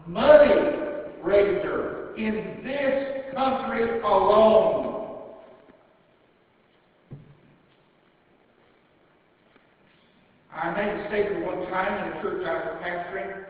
money 0.05 0.53
raiser 1.23 2.13
in 2.17 2.61
this 2.65 3.33
country 3.33 4.01
alone. 4.01 4.96
I 10.57 10.73
made 10.73 10.89
a 10.89 11.07
statement 11.09 11.45
one 11.45 11.69
time 11.69 12.01
in 12.01 12.17
a 12.17 12.21
church 12.21 12.41
I 12.47 12.53
was 12.53 12.81
pastoring 12.81 13.45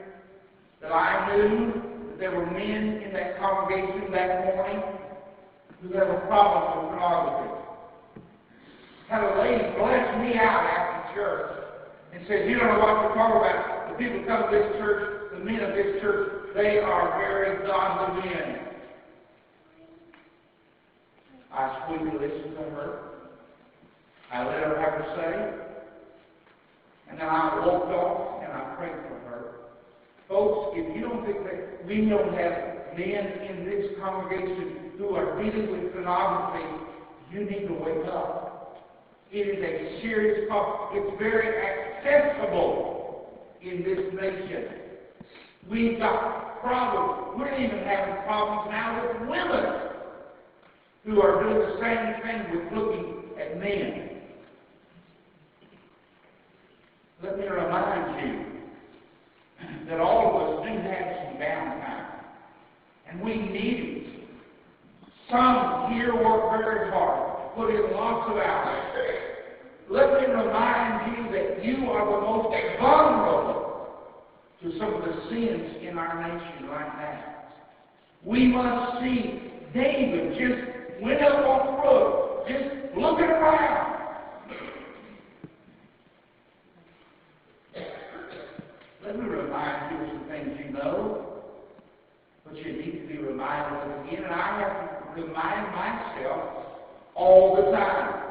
that 0.82 0.92
I 0.92 1.38
knew 1.38 1.72
that 2.10 2.20
there 2.20 2.32
were 2.32 2.46
men 2.46 3.02
in 3.02 3.14
that 3.14 3.40
congregation 3.40 4.12
that 4.12 4.44
morning 4.44 4.84
who 5.82 5.94
have 5.98 6.10
a 6.10 6.20
problem 6.28 6.84
with 6.84 7.00
pornography. 7.00 7.54
Had 9.08 9.24
a 9.24 9.40
lady 9.40 9.64
bless 9.80 10.20
me 10.20 10.38
out 10.38 10.68
after 10.68 11.16
church 11.16 11.64
and 12.12 12.24
said, 12.28 12.50
You 12.50 12.60
don't 12.60 12.68
know 12.68 12.80
what 12.80 13.08
to 13.08 13.16
talk 13.16 13.40
about. 13.40 13.92
The 13.92 14.04
people 14.04 14.28
come 14.28 14.52
to 14.52 14.58
this 14.58 14.68
church, 14.78 15.32
the 15.32 15.40
men 15.40 15.62
of 15.62 15.76
this 15.76 16.02
church, 16.02 16.54
they 16.56 16.80
are 16.80 17.18
very 17.18 17.66
godly 17.66 18.30
men. 18.30 18.60
I 21.54 21.88
sweetly 21.88 22.20
listened 22.20 22.56
to 22.56 22.64
her. 22.76 23.00
I 24.34 24.46
let 24.46 24.60
her 24.60 24.76
have 24.82 25.00
her 25.00 25.16
say. 25.16 25.67
And 27.10 27.20
then 27.20 27.28
I 27.28 27.66
walked 27.66 27.92
off 27.92 28.44
and 28.44 28.52
I 28.52 28.76
prayed 28.76 28.96
for 29.08 29.20
her. 29.30 29.56
Folks, 30.28 30.76
if 30.78 30.96
you 30.96 31.02
don't 31.02 31.26
think 31.26 31.44
that 31.44 31.86
we 31.86 32.06
don't 32.10 32.34
have 32.34 32.54
men 32.98 33.26
in 33.48 33.66
this 33.66 33.92
congregation 34.00 34.92
who 34.98 35.16
are 35.16 35.42
dealing 35.42 35.72
with 35.72 35.94
pornography, 35.94 36.66
you 37.32 37.46
need 37.46 37.68
to 37.68 37.74
wake 37.74 38.06
up. 38.08 38.78
It 39.32 39.38
is 39.38 39.64
a 39.64 40.02
serious 40.02 40.48
problem. 40.48 40.90
It's 40.94 41.18
very 41.20 41.48
accessible 41.48 43.30
in 43.62 43.84
this 43.84 44.00
nation. 44.20 44.66
We've 45.70 46.00
got 46.00 46.62
problems. 46.62 47.38
We're 47.38 47.54
even 47.58 47.80
having 47.80 48.16
problems 48.24 48.72
now 48.72 49.02
with 49.02 49.20
women 49.30 49.66
who 51.06 51.22
are 51.22 51.44
doing 51.44 51.60
the 51.60 51.78
same 51.82 52.16
thing 52.24 52.50
with 52.52 52.72
looking 52.74 53.24
at 53.40 53.60
men. 53.60 54.07
Let 57.24 57.40
me 57.40 57.48
remind 57.48 58.22
you 58.22 58.46
that 59.90 60.00
all 60.00 60.30
of 60.30 60.60
us 60.60 60.66
do 60.68 60.78
have 60.78 61.16
some 61.26 61.42
downtime, 61.42 62.06
and 63.10 63.22
we 63.22 63.36
need 63.36 63.80
it. 63.80 64.08
Some 65.32 65.92
here 65.94 66.14
work 66.14 66.62
very 66.62 66.92
hard, 66.92 67.56
put 67.56 67.70
in 67.74 67.92
lots 67.92 68.30
of 68.30 68.38
hours. 68.38 68.88
Let 69.90 70.22
me 70.22 70.28
remind 70.28 71.18
you 71.18 71.32
that 71.32 71.66
you 71.66 71.90
are 71.90 72.06
the 72.06 72.22
most 72.22 72.56
vulnerable 72.80 73.88
to 74.62 74.78
some 74.78 74.94
of 74.94 75.02
the 75.02 75.30
sins 75.30 75.78
in 75.88 75.98
our 75.98 76.22
nation 76.22 76.70
right 76.70 76.98
now. 77.00 77.36
We 78.26 78.48
must 78.48 79.02
see 79.02 79.42
David 79.74 80.34
just 80.38 81.02
went 81.02 81.22
up 81.22 81.46
on 81.46 81.66
the 81.66 81.82
road, 81.82 82.46
just 82.48 82.96
looking 82.98 83.26
around. 83.26 83.98
Let 89.06 89.20
me 89.20 89.26
remind 89.26 89.92
you 89.92 90.04
of 90.04 90.10
some 90.10 90.28
things 90.28 90.60
you 90.66 90.74
know, 90.74 91.44
but 92.44 92.58
you 92.58 92.74
need 92.74 93.02
to 93.02 93.08
be 93.08 93.18
reminded 93.20 93.90
of 93.90 94.06
again, 94.06 94.17
and 94.28 94.36
I 94.36 94.60
have 94.60 95.16
to 95.16 95.22
remind 95.22 95.74
myself 95.74 96.66
all 97.16 97.56
the 97.56 97.72
time. 97.72 98.24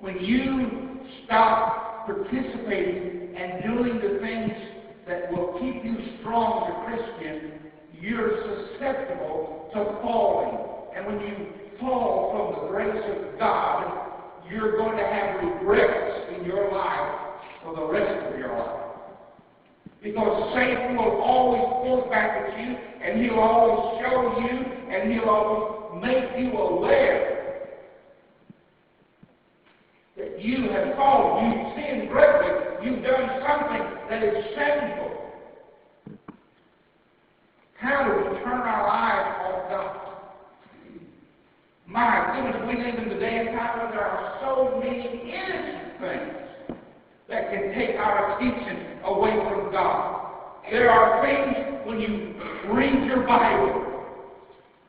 When 0.00 0.18
you 0.18 1.00
stop 1.24 2.06
participating 2.06 3.36
and 3.36 3.62
doing 3.62 3.96
the 3.96 4.18
things 4.20 4.52
that 5.06 5.30
will 5.30 5.58
keep 5.60 5.84
you 5.84 5.96
strong 6.20 6.70
as 6.70 6.72
a 6.72 6.96
Christian, 6.96 7.52
you're 8.00 8.40
susceptible 8.78 9.68
to 9.74 9.84
falling. 10.00 10.96
And 10.96 11.06
when 11.06 11.20
you 11.20 11.48
fall 11.78 12.54
from 12.54 12.64
the 12.64 12.70
grace 12.70 13.04
of 13.14 13.38
God, 13.38 14.08
you're 14.50 14.78
going 14.78 14.96
to 14.96 15.04
have 15.04 15.44
regrets 15.44 16.34
in 16.38 16.46
your 16.46 16.72
life 16.72 17.42
for 17.62 17.76
the 17.76 17.84
rest 17.84 18.32
of 18.32 18.38
your 18.38 18.56
life. 18.56 18.85
Because 20.02 20.54
Satan 20.54 20.96
will 20.96 21.20
always 21.20 21.62
point 21.82 22.10
back 22.10 22.30
at 22.36 22.58
you, 22.58 22.76
and 23.02 23.22
he'll 23.22 23.40
always 23.40 24.02
show 24.02 24.38
you, 24.40 24.58
and 24.94 25.12
he'll 25.12 25.28
always 25.28 26.02
make 26.02 26.24
you 26.38 26.52
aware 26.52 27.36
that 30.16 30.42
you 30.42 30.70
have 30.70 30.94
fallen. 30.96 31.50
You've 31.50 31.74
sinned 31.74 32.08
greatly. 32.08 32.50
You've 32.84 33.02
done 33.02 33.42
something 33.46 33.82
that 34.10 34.22
is 34.22 34.44
shameful. 34.54 35.06
How 37.78 38.04
do 38.04 38.30
we 38.30 38.36
turn 38.38 38.60
our 38.60 38.88
eyes 38.88 39.36
off 39.44 39.70
God? 39.70 40.02
My 41.86 42.34
goodness, 42.34 42.62
we 42.68 42.82
live 42.82 43.02
in 43.02 43.08
the 43.08 43.20
day 43.20 43.38
and 43.38 43.48
time 43.56 43.78
where 43.78 43.90
there 43.90 44.00
are 44.00 44.38
so 44.40 44.78
many 44.78 45.32
innocent 45.32 46.00
things 46.00 46.45
that 47.28 47.50
can 47.50 47.74
take 47.74 47.96
our 47.96 48.36
attention 48.36 48.98
away 49.04 49.32
from 49.48 49.72
God. 49.72 50.30
There 50.70 50.90
are 50.90 51.24
things 51.24 51.86
when 51.86 52.00
you 52.00 52.34
read 52.72 53.06
your 53.06 53.26
Bible. 53.26 53.82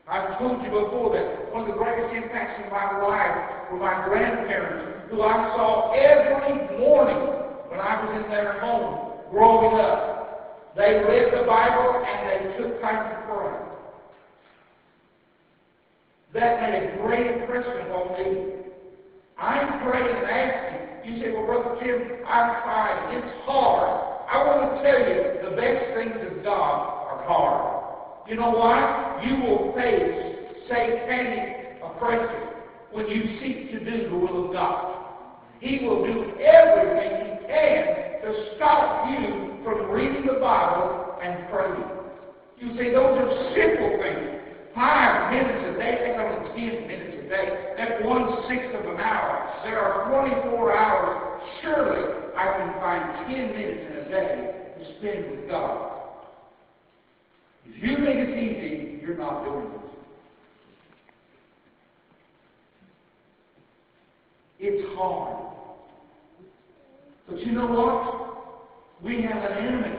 I've 0.08 0.38
told 0.38 0.62
you 0.62 0.70
before 0.70 1.12
that 1.14 1.52
one 1.52 1.62
of 1.62 1.68
the 1.68 1.74
greatest 1.74 2.14
impacts 2.14 2.62
in 2.64 2.70
my 2.70 2.98
life 3.02 3.70
were 3.70 3.78
my 3.78 4.04
grandparents, 4.06 5.10
who 5.10 5.22
I 5.22 5.54
saw 5.54 5.92
every 5.92 6.78
morning 6.78 7.18
when 7.68 7.80
I 7.80 8.04
was 8.04 8.24
in 8.24 8.30
their 8.30 8.60
home 8.60 9.12
growing 9.30 9.78
up. 9.78 10.74
They 10.76 10.94
read 11.04 11.32
the 11.32 11.44
Bible 11.46 12.04
and 12.06 12.28
they 12.28 12.56
took 12.56 12.80
time 12.80 13.10
to 13.10 13.26
pray. 13.26 13.68
That 16.34 16.60
made 16.62 16.74
a 16.74 16.96
great 17.02 17.26
impression 17.26 17.90
on 17.90 18.12
me. 18.12 18.52
I'm 19.38 19.82
praying 19.82 20.16
and 20.16 20.26
asking. 20.26 20.87
You 21.08 21.22
say, 21.22 21.32
well, 21.32 21.46
Brother 21.46 21.80
Tim, 21.80 22.20
I'm 22.28 22.62
trying. 22.62 23.16
It's 23.16 23.32
hard. 23.46 24.28
I 24.28 24.44
want 24.44 24.76
to 24.76 24.82
tell 24.84 25.00
you, 25.08 25.40
the 25.40 25.56
best 25.56 25.96
things 25.96 26.20
of 26.20 26.44
God 26.44 27.08
are 27.08 27.24
hard. 27.24 28.28
You 28.28 28.36
know 28.36 28.50
why? 28.50 29.24
You 29.24 29.40
will 29.40 29.72
face 29.72 30.68
satanic 30.68 31.80
oppression 31.80 32.60
when 32.92 33.08
you 33.08 33.40
seek 33.40 33.72
to 33.72 33.80
do 33.80 34.10
the 34.10 34.16
will 34.18 34.48
of 34.48 34.52
God. 34.52 35.00
He 35.60 35.78
will 35.86 36.04
do 36.04 36.36
everything 36.44 37.40
he 37.40 37.46
can 37.48 38.20
to 38.20 38.52
stop 38.56 39.08
you 39.08 39.64
from 39.64 39.90
reading 39.90 40.26
the 40.26 40.38
Bible 40.38 41.16
and 41.24 41.48
praying. 41.48 41.88
You 42.60 42.76
say 42.76 42.92
those 42.92 43.16
are 43.16 43.32
simple 43.56 43.96
things. 44.02 44.44
Five 44.74 45.32
minutes 45.32 45.72
a 45.72 45.78
day, 45.78 46.04
that's 46.04 46.20
only 46.20 46.52
ten 46.52 46.86
minutes 46.86 47.17
a 47.28 47.36
day. 47.36 47.74
That's 47.76 48.04
one 48.04 48.26
sixth 48.48 48.74
of 48.74 48.84
an 48.92 49.00
hour. 49.00 49.60
There 49.64 49.78
are 49.78 50.10
24 50.10 50.76
hours. 50.76 51.42
Surely 51.62 52.32
I 52.36 52.58
can 52.58 52.80
find 52.80 53.30
10 53.30 53.46
minutes 53.48 53.80
in 53.90 53.96
a 53.98 54.08
day 54.08 54.54
to 54.78 54.98
spend 54.98 55.30
with 55.30 55.48
God. 55.48 55.92
If 57.66 57.82
you 57.82 57.96
think 57.96 58.18
it's 58.18 58.30
easy, 58.30 59.00
you're 59.02 59.18
not 59.18 59.44
doing 59.44 59.66
it. 59.66 59.80
It's 64.60 64.96
hard. 64.96 65.54
But 67.28 67.40
you 67.40 67.52
know 67.52 67.66
what? 67.66 69.02
We 69.02 69.22
have 69.22 69.50
an 69.50 69.66
enemy 69.66 69.98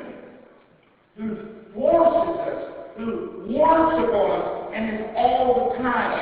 who 1.15 1.37
forces 1.73 2.39
us, 2.41 2.73
who 2.97 3.45
works 3.47 4.03
upon 4.03 4.31
us, 4.41 4.71
and 4.73 4.95
is 4.95 5.05
all 5.15 5.71
the 5.71 5.83
time 5.83 6.19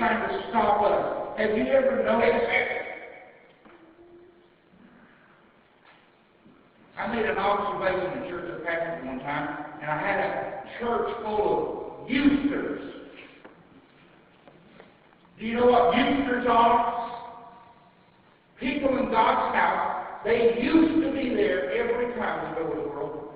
trying 0.00 0.28
to 0.30 0.48
stop 0.48 0.80
us. 0.80 1.38
Have 1.38 1.56
you 1.56 1.66
ever 1.66 2.02
noticed? 2.02 2.46
I 6.96 7.14
made 7.14 7.26
an 7.26 7.36
observation 7.36 8.12
in 8.12 8.22
the 8.22 8.28
church 8.28 8.50
of 8.50 8.64
Patrick 8.64 9.04
one 9.04 9.18
time, 9.20 9.64
and 9.82 9.90
I 9.90 9.98
had 10.00 10.20
a 10.20 10.62
church 10.80 11.10
full 11.22 12.00
of 12.02 12.10
youngsters. 12.10 12.94
Do 15.38 15.46
you 15.46 15.54
know 15.54 15.66
what 15.66 15.94
youngsters 15.94 16.46
are? 16.48 17.36
People 18.58 18.98
in 18.98 19.10
God's 19.10 19.54
house, 19.54 20.06
they 20.24 20.58
used 20.62 21.02
to 21.04 21.12
be 21.12 21.34
there 21.34 21.72
every 21.72 22.14
time 22.18 22.50
we 22.50 22.62
go 22.62 22.68
to 22.70 22.80
the 22.82 22.88
world. 22.88 23.34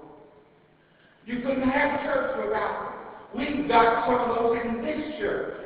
You 1.27 1.40
couldn't 1.40 1.68
have 1.68 2.03
church 2.03 2.44
without 2.44 3.05
them. 3.35 3.38
We've 3.38 3.68
got 3.68 4.07
some 4.07 4.31
of 4.31 4.37
those 4.37 4.59
in 4.64 4.83
this 4.83 5.18
church. 5.18 5.63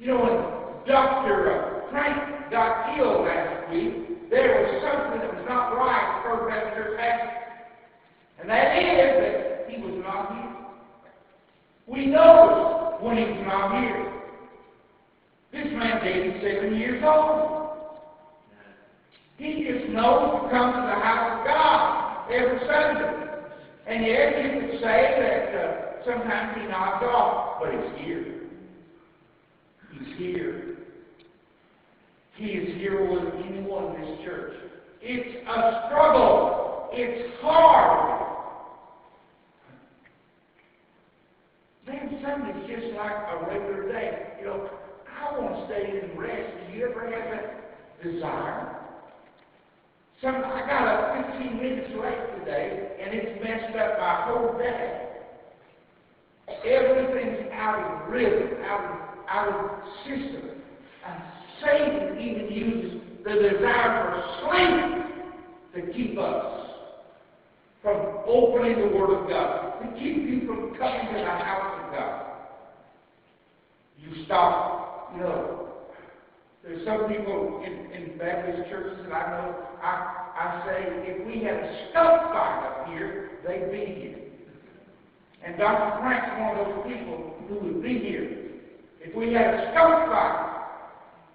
You 0.00 0.06
know, 0.06 0.16
when 0.16 0.88
Dr. 0.88 1.84
Frank 1.90 2.50
got 2.50 2.96
killed 2.96 3.26
last 3.26 3.70
week, 3.70 4.30
there 4.30 4.64
was 4.64 4.80
something 4.80 5.20
that 5.20 5.36
was 5.36 5.44
not 5.46 5.76
right 5.76 6.00
at 6.00 6.24
First 6.24 6.48
Baptist 6.48 6.74
Church. 6.74 7.20
And 8.40 8.48
that 8.48 8.78
is 8.78 9.20
that 9.20 9.68
he 9.68 9.82
was 9.82 10.02
not 10.02 10.32
here. 10.32 10.56
We 11.86 12.06
know 12.06 12.96
when 13.02 13.18
he's 13.18 13.44
not 13.44 13.76
here. 13.76 14.22
This 15.52 15.66
man's 15.70 16.02
87 16.02 16.76
years 16.76 17.04
old. 17.06 17.76
He 19.36 19.68
just 19.68 19.92
knows 19.92 20.44
to 20.44 20.48
come 20.48 20.72
to 20.72 20.80
the 20.80 20.96
house 20.96 21.40
of 21.40 21.46
God 21.46 22.32
every 22.32 22.58
Sunday. 22.60 23.36
And 23.86 24.06
yet 24.06 24.44
you 24.44 24.60
could 24.60 24.80
say 24.80 25.12
that 25.20 25.60
uh, 25.60 26.04
sometimes 26.06 26.56
he 26.56 26.66
nods 26.68 27.04
off, 27.04 27.60
but 27.60 27.72
he's 27.72 28.06
here. 28.06 28.39
He's 29.92 30.18
here. 30.18 30.76
He 32.36 32.46
is 32.46 32.76
here 32.78 33.10
with 33.10 33.34
anyone 33.46 33.96
in 33.96 34.00
this 34.00 34.24
church. 34.24 34.54
It's 35.02 35.46
a 35.48 35.86
struggle. 35.88 36.88
It's 36.92 37.34
hard. 37.40 38.20
Man, 41.86 42.22
Sunday's 42.22 42.68
just 42.68 42.96
like 42.96 43.12
a 43.12 43.46
regular 43.48 43.92
day. 43.92 44.34
You 44.40 44.46
know, 44.46 44.70
I 45.20 45.38
want 45.38 45.56
to 45.56 45.66
stay 45.66 45.90
in 45.90 46.10
and 46.10 46.18
rest. 46.18 46.52
Do 46.66 46.78
you 46.78 46.88
ever 46.88 47.04
have 47.04 47.30
that 47.30 48.02
desire? 48.02 48.76
Some, 50.22 50.34
I 50.36 50.60
got 50.68 50.86
up 50.86 51.32
15 51.32 51.56
minutes 51.56 51.90
late 51.96 52.38
today, 52.38 52.92
and 53.00 53.14
it's 53.14 53.42
messed 53.42 53.74
up 53.76 53.98
my 53.98 54.24
whole 54.28 54.58
day. 54.58 55.06
Everything's 56.64 57.50
out 57.54 57.78
of 57.78 58.10
rhythm, 58.10 58.58
out 58.64 58.84
of, 58.84 58.99
of 59.30 59.82
system. 60.04 60.50
And 61.06 61.22
Satan 61.62 62.18
even 62.18 62.48
uses 62.50 63.00
the 63.24 63.30
desire 63.30 64.10
for 64.10 64.22
sleep 65.72 65.86
to 65.86 65.92
keep 65.92 66.18
us 66.18 66.70
from 67.82 68.18
opening 68.26 68.78
the 68.80 68.96
Word 68.96 69.22
of 69.22 69.28
God, 69.28 69.80
to 69.80 69.98
keep 69.98 70.16
you 70.16 70.46
from 70.46 70.74
coming 70.78 71.14
to 71.14 71.20
the 71.20 71.24
house 71.24 71.84
of 71.84 71.92
God. 71.92 72.26
You 73.98 74.24
stop, 74.24 75.12
you 75.14 75.22
know, 75.22 75.68
there's 76.62 76.84
some 76.84 77.08
people 77.08 77.62
in, 77.64 77.92
in 77.92 78.18
Baptist 78.18 78.68
churches 78.68 78.98
that 79.04 79.12
I 79.12 79.30
know, 79.30 79.56
I, 79.82 80.20
I 80.36 80.66
say, 80.66 80.84
if 81.06 81.26
we 81.26 81.42
had 81.42 81.54
a 81.54 81.88
skunk 81.90 82.22
fight 82.32 82.66
up 82.66 82.88
here, 82.88 83.30
they'd 83.46 83.70
be 83.70 84.00
here. 84.00 84.18
And 85.44 85.56
Dr. 85.56 86.00
Frank's 86.00 86.28
one 86.38 86.58
of 86.58 86.66
those 86.66 86.92
people 86.92 87.34
who 87.48 87.54
would 87.66 87.82
be 87.82 87.98
here. 87.98 88.49
If 89.02 89.14
we 89.14 89.32
had 89.32 89.54
a 89.54 89.72
skunk 89.72 90.10
fight, 90.12 90.66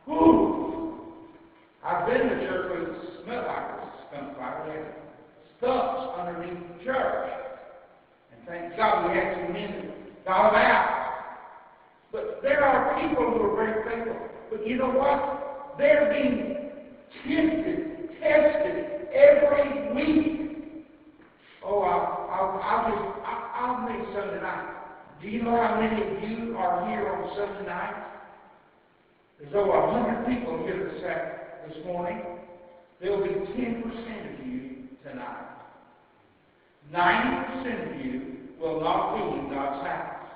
whoo! 0.05 0.99
I've 1.83 2.05
been 2.05 2.29
to 2.29 2.47
church 2.47 2.69
where 2.69 2.83
it 2.83 3.23
smelled 3.23 3.47
like 3.47 3.57
a 3.57 3.91
skunk 4.07 4.37
fight. 4.37 4.65
We 4.65 4.71
had 4.75 4.93
skunks 5.57 6.19
underneath 6.19 6.77
the 6.77 6.83
church. 6.83 7.31
And 8.31 8.47
thank 8.47 8.77
God 8.77 9.09
we 9.09 9.17
had 9.17 9.33
some 9.33 9.53
men 9.53 9.71
that 9.71 10.25
got 10.25 10.51
them 10.51 10.61
out. 10.61 11.05
But 12.11 12.39
there 12.43 12.63
are 12.63 13.01
people 13.01 13.31
who 13.31 13.41
are 13.41 13.55
very 13.55 13.83
faithful. 13.89 14.27
But 14.51 14.67
you 14.67 14.77
know 14.77 14.91
what? 14.91 15.75
They're 15.79 16.13
being 16.13 16.69
tempted, 17.23 18.09
tested 18.21 19.07
every 19.11 19.95
week. 19.95 20.85
Oh, 21.63 21.81
I'll, 21.81 22.29
I'll, 22.29 22.61
I'll 22.61 22.91
just, 22.91 23.19
I'll, 23.25 23.49
I'll 23.55 23.89
make 23.89 24.05
Sunday 24.13 24.39
night. 24.39 24.74
Do 25.21 25.29
you 25.29 25.43
know 25.43 25.55
how 25.55 25.79
many 25.79 26.01
of 26.01 26.29
you 26.29 26.57
are 26.57 26.87
here 26.89 27.07
on 27.07 27.35
Sunday 27.37 27.67
night? 27.67 28.05
There's 29.39 29.53
over 29.53 29.71
a 29.71 29.91
hundred 29.91 30.27
people 30.27 30.63
here 30.65 30.91
this, 30.91 31.73
this 31.73 31.85
morning. 31.85 32.21
There'll 33.01 33.23
be 33.23 33.29
10% 33.29 34.39
of 34.39 34.47
you 34.47 34.87
tonight. 35.03 35.47
90% 36.93 37.91
of 37.91 38.05
you 38.05 38.21
will 38.59 38.81
not 38.81 39.15
be 39.15 39.39
in 39.39 39.49
God's 39.49 39.87
house. 39.87 40.27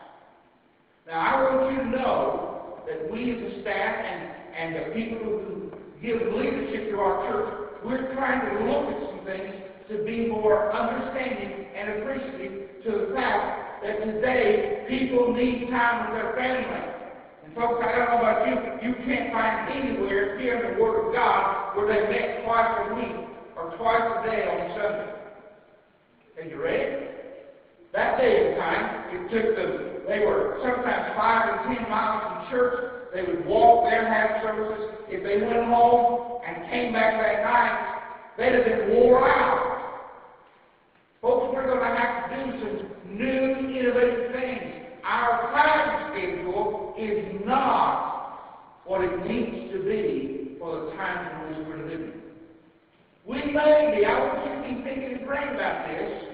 Now, 1.08 1.20
I 1.20 1.56
want 1.56 1.72
you 1.72 1.84
to 1.84 1.90
know 1.90 2.80
that 2.88 3.12
we 3.12 3.32
as 3.32 3.54
a 3.54 3.62
staff 3.62 3.96
and, 4.06 4.32
and 4.58 4.76
the 4.76 4.96
people 4.96 5.28
who 5.28 5.72
give 6.02 6.22
leadership 6.34 6.92
to 6.92 6.98
our 6.98 7.32
church, 7.32 7.70
we're 7.84 8.14
trying 8.14 8.42
to 8.48 8.66
look 8.66 8.96
at 8.96 9.10
some 9.10 9.26
things 9.26 9.56
to 9.90 10.04
be 10.04 10.28
more 10.28 10.72
understanding 10.74 11.68
and 11.76 12.02
appreciative 12.02 12.84
to 12.84 12.92
the 12.92 13.14
fact 13.14 13.69
that 13.84 14.06
today 14.06 14.86
people 14.88 15.34
need 15.34 15.70
time 15.70 16.12
with 16.12 16.22
their 16.22 16.34
family. 16.36 16.94
And 17.46 17.56
folks, 17.56 17.84
I 17.84 17.92
don't 17.98 18.10
know 18.10 18.20
about 18.20 18.48
you, 18.48 18.90
you 18.90 18.96
can't 19.06 19.32
find 19.32 19.72
anywhere 19.72 20.40
here 20.40 20.60
in 20.60 20.78
the 20.78 20.84
Word 20.84 21.08
of 21.08 21.14
God 21.14 21.76
where 21.76 21.88
they 21.88 22.08
met 22.12 22.44
twice 22.44 22.90
a 22.90 22.96
week 22.96 23.28
or 23.56 23.76
twice 23.78 24.02
a 24.02 24.30
day 24.30 24.44
on 24.48 24.60
Sunday. 24.78 25.14
Are 26.38 26.50
you 26.50 26.62
ready? 26.62 27.06
That 27.94 28.18
day 28.18 28.52
of 28.52 28.58
time, 28.58 29.16
it 29.16 29.32
took 29.32 29.56
them 29.56 29.90
they 30.10 30.26
were 30.26 30.58
sometimes 30.64 31.14
five 31.16 31.50
and 31.54 31.78
ten 31.78 31.88
miles 31.88 32.24
from 32.26 32.50
church. 32.50 33.12
They 33.14 33.22
would 33.22 33.46
walk 33.46 33.86
there, 33.86 34.12
have 34.12 34.42
services. 34.42 34.90
If 35.08 35.22
they 35.22 35.46
went 35.46 35.70
home 35.70 36.42
and 36.42 36.68
came 36.68 36.94
back 36.94 37.14
that 37.22 37.44
night, 37.46 38.02
they'd 38.36 38.56
have 38.56 38.66
been 38.66 38.90
wore 38.90 39.30
out. 39.30 40.10
Folks, 41.22 41.54
we're 41.54 41.68
going 41.68 41.78
to 41.78 41.96
have 41.96 42.30
to 42.30 42.36
do 42.36 42.52
some 42.58 43.18
new, 43.18 43.49
innovative 43.90 44.32
things. 44.32 44.86
Our 45.04 45.52
time 45.52 46.12
schedule 46.12 46.94
is 46.98 47.46
not 47.46 48.82
what 48.86 49.02
it 49.02 49.26
needs 49.26 49.72
to 49.74 49.84
be 49.84 50.58
for 50.60 50.86
the 50.86 50.92
times 50.92 51.30
in 51.32 51.58
which 51.58 51.68
we're 51.68 51.90
living. 51.90 52.22
We 53.26 53.38
may 53.52 53.96
be, 53.96 54.06
I 54.06 54.20
want 54.20 54.46
you 54.46 54.56
to 54.56 54.62
be 54.62 54.84
thinking 54.84 55.18
and 55.18 55.28
praying 55.28 55.56
about 55.56 55.88
this. 55.88 56.26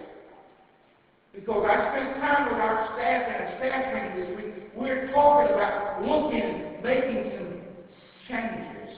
Because 1.33 1.65
I 1.69 1.91
spent 1.91 2.15
time 2.21 2.45
with 2.45 2.61
our 2.61 2.95
staff 2.95 3.23
and 3.27 3.43
a 3.43 3.57
staff 3.57 3.93
meeting 3.93 4.19
this 4.19 4.37
week. 4.37 4.71
We're 4.75 5.11
talking 5.11 5.53
about 5.53 6.01
looking, 6.01 6.81
making 6.81 7.31
some 7.37 7.61
changes 8.29 8.95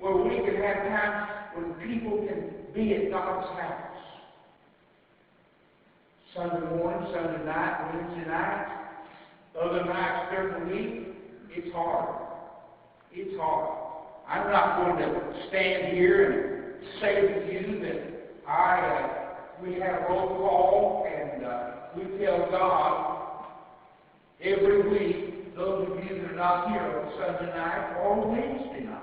where 0.00 0.16
we 0.16 0.36
can 0.44 0.60
have 0.62 0.76
times 0.88 1.30
when 1.54 1.88
people 1.88 2.18
can 2.26 2.50
be 2.74 2.94
at 2.94 3.10
God's 3.10 3.46
house. 3.58 3.95
Sunday 6.36 6.76
morning, 6.76 7.08
Sunday 7.14 7.44
night, 7.46 7.94
Wednesday 7.94 8.28
night, 8.28 8.66
other 9.58 9.84
nights 9.86 10.30
during 10.30 10.68
the 10.68 10.74
week, 10.74 11.16
it's 11.50 11.74
hard. 11.74 12.14
It's 13.10 13.40
hard. 13.40 13.86
I'm 14.28 14.52
not 14.52 14.84
going 14.84 14.98
to 14.98 15.48
stand 15.48 15.96
here 15.96 16.76
and 16.80 17.00
say 17.00 17.14
to 17.22 17.52
you 17.52 17.80
that 17.80 18.48
I 18.48 18.80
uh, 18.80 19.64
we 19.64 19.74
have 19.80 20.10
roll 20.10 20.28
call 20.36 21.06
and 21.08 21.44
uh, 21.46 21.70
we 21.96 22.02
tell 22.22 22.50
God 22.50 23.46
every 24.42 24.90
week, 24.90 25.56
those 25.56 25.88
of 25.90 26.04
you 26.04 26.20
that 26.20 26.32
are 26.32 26.36
not 26.36 26.68
here 26.68 26.82
on 26.82 27.12
Sunday 27.18 27.56
night 27.56 27.96
or 28.02 28.28
Wednesday 28.28 28.84
night. 28.84 29.00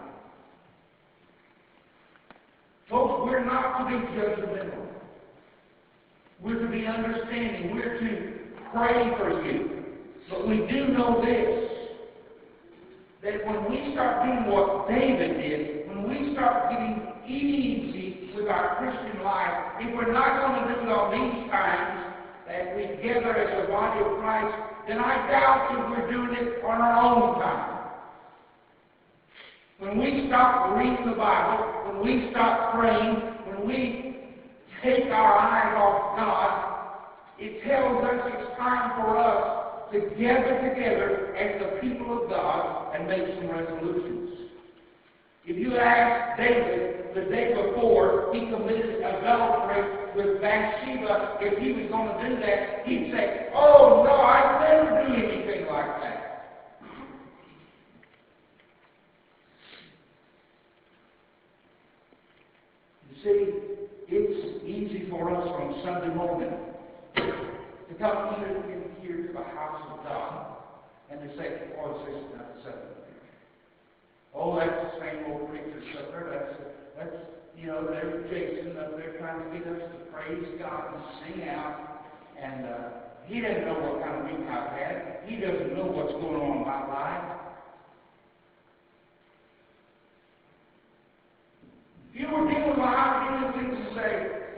Folks, 2.89 3.23
we're 3.25 3.43
not 3.43 3.79
to 3.79 3.85
be 3.85 4.05
judgmental. 4.13 4.82
We're 6.43 6.59
to 6.59 6.67
be 6.67 6.85
understanding. 6.85 7.73
We're 7.73 7.99
to 7.99 8.33
pray 8.73 9.15
for 9.17 9.45
you. 9.45 9.83
But 10.29 10.47
we 10.47 10.57
do 10.57 10.89
know 10.89 11.23
this 11.23 11.69
that 13.23 13.45
when 13.47 13.71
we 13.71 13.93
start 13.93 14.27
doing 14.27 14.51
what 14.51 14.89
David 14.89 15.39
did, 15.39 15.87
when 15.87 16.09
we 16.09 16.33
start 16.33 16.69
getting 16.69 17.07
easy 17.25 18.31
with 18.35 18.49
our 18.49 18.75
Christian 18.75 19.23
life, 19.23 19.79
if 19.79 19.95
we're 19.95 20.11
not 20.11 20.43
going 20.43 20.67
to 20.67 20.73
do 20.75 20.81
it 20.81 20.91
on 20.91 21.07
these 21.15 21.49
times, 21.49 22.13
that 22.47 22.75
we 22.75 22.83
gather 23.01 23.37
as 23.37 23.63
the 23.63 23.71
body 23.71 24.03
of 24.03 24.19
Christ, 24.19 24.53
then 24.89 24.99
I 24.99 25.31
doubt 25.31 25.71
if 25.71 25.89
we're 25.89 26.11
doing 26.11 26.35
it 26.35 26.65
on 26.65 26.81
our 26.81 26.99
own 27.01 27.39
time. 27.39 27.79
When 29.79 29.97
we 29.97 30.27
stop 30.27 30.77
reading 30.77 31.05
the 31.09 31.15
Bible, 31.15 31.63
when 31.87 32.03
we 32.03 32.29
stop 32.31 32.73
praying, 32.75 33.15
when 33.47 33.65
we 33.65 34.12
take 34.83 35.05
our 35.05 35.37
eyes 35.39 35.73
off 35.77 36.17
God, 36.17 36.73
it 37.39 37.63
tells 37.63 38.03
us 38.03 38.31
it's 38.33 38.57
time 38.57 39.01
for 39.01 39.17
us 39.17 39.91
to 39.93 39.99
gather 40.19 40.69
together 40.69 41.35
as 41.35 41.61
the 41.61 41.79
people 41.79 42.23
of 42.23 42.29
God 42.29 42.95
and 42.95 43.07
make 43.07 43.25
some 43.37 43.49
resolutions. 43.49 44.29
If 45.45 45.57
you 45.57 45.77
ask 45.77 46.37
David 46.37 47.13
the 47.15 47.29
day 47.29 47.53
before 47.53 48.31
he 48.33 48.39
committed 48.49 49.01
adultery 49.03 50.15
with 50.15 50.41
Bathsheba, 50.41 51.37
if 51.41 51.61
he 51.61 51.73
was 51.73 51.91
going 51.91 52.17
to 52.17 52.29
do 52.29 52.41
that, 52.41 52.85
he'd 52.85 53.11
say, 53.11 53.49
Oh, 53.53 54.03
no, 54.05 54.13
I'd 54.13 54.59
never 54.61 55.07
do 55.07 55.13
anything 55.13 55.67
like 55.67 56.01
that. 56.01 56.19
You 63.09 63.23
see, 63.23 63.63
it's 64.07 64.63
easy 64.65 65.09
for 65.09 65.35
us 65.35 65.47
on 65.47 65.72
Sunday 65.83 66.15
morning 66.15 66.49
to 67.15 67.93
come 67.99 68.35
here, 68.39 68.63
in 68.71 69.03
here 69.03 69.27
to 69.27 69.33
the 69.33 69.43
house 69.43 69.83
of 69.91 70.03
God 70.05 70.55
and 71.11 71.19
to 71.19 71.37
say, 71.37 71.59
Oh, 71.83 71.99
this 72.05 72.15
is 72.15 72.23
not 72.37 72.47
Sunday. 72.63 73.03
Oh, 74.33 74.55
that's 74.55 74.71
the 74.71 74.99
same 75.01 75.31
old 75.31 75.49
preacher 75.49 75.83
sucker. 75.93 76.23
That's, 76.31 76.55
that's, 76.97 77.23
you 77.59 77.67
know, 77.67 77.85
there's 77.85 78.31
Jason 78.31 78.77
up 78.77 78.95
there 78.97 79.19
trying 79.19 79.43
to 79.43 79.59
get 79.59 79.67
us 79.67 79.81
to 79.91 79.99
praise 80.11 80.47
God 80.57 80.95
and 80.95 81.03
sing 81.19 81.49
out. 81.49 82.05
And 82.41 82.65
uh, 82.65 82.89
he 83.25 83.41
doesn't 83.41 83.65
know 83.65 83.75
what 83.75 84.03
kind 84.03 84.21
of 84.21 84.25
week 84.25 84.47
I've 84.49 84.71
had. 84.71 85.19
He 85.27 85.35
doesn't 85.35 85.75
know 85.75 85.85
what's 85.85 86.13
going 86.13 86.39
on 86.39 86.57
in 86.59 86.63
my 86.63 86.87
life. 86.87 87.39
If 92.13 92.21
you 92.21 92.27
were 92.27 92.47
dealing 92.47 92.69
with 92.69 92.77
what 92.77 92.93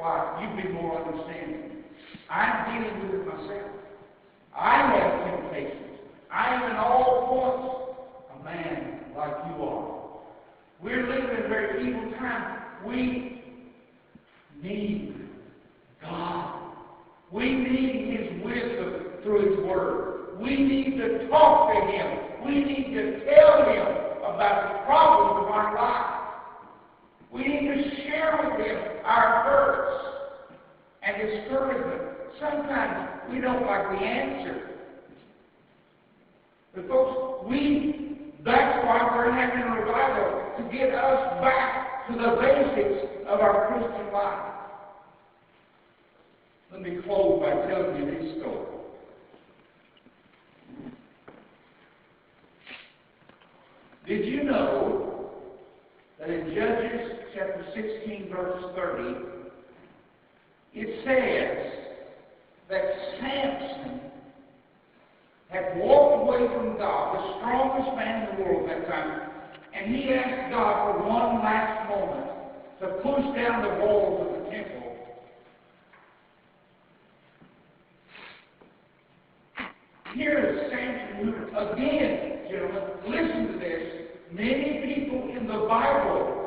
You'd 0.06 0.64
be 0.64 0.70
more 0.70 1.04
understanding. 1.04 1.84
I'm 2.30 2.82
dealing 2.82 3.12
with 3.12 3.22
it 3.22 3.28
myself. 3.28 3.72
I 4.56 4.78
have 4.94 5.42
temptations. 5.42 6.00
I 6.32 6.54
am 6.54 6.72
in 6.72 6.76
all 6.78 7.28
points 7.28 8.40
a 8.40 8.44
man 8.44 9.00
like 9.18 9.34
you 9.48 9.64
are. 9.64 10.20
We're 10.82 11.08
living 11.08 11.38
in 11.38 11.46
a 11.46 11.48
very 11.48 11.88
evil 11.88 12.12
time. 12.20 12.62
We 12.86 13.44
need 14.62 15.16
God. 16.02 16.74
We 17.32 17.56
need 17.56 18.20
His 18.20 18.46
wisdom 18.46 19.04
through 19.24 19.56
His 19.56 19.66
Word. 19.66 20.40
We 20.40 20.56
need 20.56 20.98
to 20.98 21.28
talk 21.30 21.74
to 21.74 21.92
Him. 21.92 22.46
We 22.46 22.64
need 22.64 22.94
to 22.94 23.26
tell 23.26 23.66
Him 23.70 23.88
about 24.36 24.74
the 24.74 24.86
problems 24.86 25.46
of 25.46 25.52
our 25.52 25.76
life. 25.76 26.15
We 27.36 27.42
need 27.42 27.68
to 27.68 27.96
share 28.04 28.40
with 28.42 28.66
Him 28.66 28.78
our 29.04 29.44
hurts 29.44 30.06
and 31.04 31.18
discouragement. 31.18 32.02
Sometimes 32.40 33.10
we 33.30 33.42
don't 33.42 33.66
like 33.66 34.00
the 34.00 34.06
answer. 34.06 34.70
But 36.74 36.88
folks, 36.88 37.50
we, 37.50 38.32
that's 38.46 38.86
why 38.86 39.12
we're 39.16 39.34
having 39.34 39.64
a 39.64 39.82
revival, 39.82 40.54
to 40.58 40.78
get 40.78 40.96
us 40.96 41.42
back 41.42 42.08
to 42.08 42.14
the 42.14 42.38
basics 42.40 43.06
of 43.28 43.42
our 43.42 43.68
Christian 43.68 44.14
life. 44.14 44.54
Let 46.72 46.82
me 46.84 47.02
close 47.04 47.42
by 47.42 47.68
telling 47.68 47.98
you 47.98 48.06
this 48.06 48.40
story. 48.40 48.66
Did 54.08 54.26
you 54.26 54.44
know 54.44 55.32
that 56.20 56.30
in 56.30 56.54
Judges 56.54 57.25
chapter 57.36 57.66
16, 57.76 58.30
verse 58.30 58.64
30, 58.76 59.26
it 60.74 61.04
says 61.04 61.74
that 62.70 62.82
Samson 63.20 64.00
had 65.50 65.78
walked 65.78 66.24
away 66.24 66.48
from 66.56 66.78
God, 66.78 67.16
the 67.16 67.40
strongest 67.40 67.98
man 67.98 68.30
in 68.30 68.36
the 68.38 68.44
world 68.44 68.70
at 68.70 68.82
that 68.82 68.88
time, 68.88 69.30
and 69.74 69.94
he 69.94 70.14
asked 70.14 70.52
God 70.52 70.94
for 70.94 71.08
one 71.08 71.44
last 71.44 71.90
moment 71.90 72.28
to 72.80 72.88
push 73.04 73.36
down 73.36 73.64
the 73.64 73.86
walls 73.86 74.28
of 74.28 74.44
the 74.44 74.50
temple. 74.50 74.96
Here 80.14 80.40
is 80.40 80.72
Samson 80.72 81.18
who, 81.18 81.58
again, 81.58 82.48
gentlemen, 82.50 82.84
listen 83.08 83.52
to 83.52 83.60
this. 83.60 83.82
Many 84.32 84.96
people 84.96 85.36
in 85.38 85.48
the 85.48 85.68
Bible, 85.68 86.46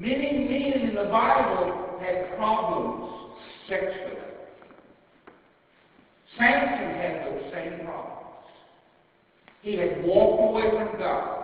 many 0.00 0.48
men 0.48 0.88
in 0.88 0.94
the 0.94 1.04
Bible 1.04 1.98
had 2.00 2.36
problems 2.36 3.30
sexually. 3.68 4.16
Samson 6.38 6.94
had 6.96 7.26
those 7.26 7.52
same 7.52 7.84
problems. 7.84 8.46
He 9.62 9.76
had 9.76 10.02
walked 10.04 10.50
away 10.50 10.70
from 10.70 10.98
God. 10.98 11.36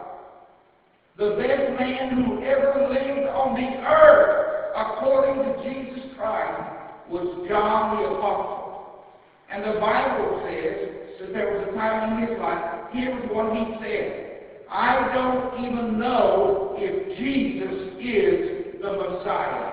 The 1.19 1.37
best 1.37 1.79
man 1.79 2.25
who 2.25 2.43
ever 2.45 2.89
lived 2.89 3.29
on 3.29 3.55
the 3.55 3.69
earth, 3.87 4.73
according 4.75 5.45
to 5.45 5.63
Jesus 5.63 6.13
Christ, 6.17 6.73
was 7.11 7.47
John 7.49 7.97
the 7.97 8.09
Apostle. 8.09 9.05
And 9.51 9.63
the 9.65 9.81
Bible 9.81 10.43
says 10.45 11.21
that 11.21 11.33
there 11.33 11.59
was 11.59 11.69
a 11.69 11.77
time 11.77 12.23
in 12.23 12.29
his 12.29 12.39
life, 12.41 12.89
here's 12.93 13.31
what 13.31 13.55
he 13.55 13.77
said. 13.81 14.26
I 14.71 15.13
don't 15.15 15.65
even 15.65 15.99
know 15.99 16.75
if 16.79 17.19
Jesus 17.19 17.97
is 18.01 18.81
the 18.83 18.93
Messiah. 18.93 19.73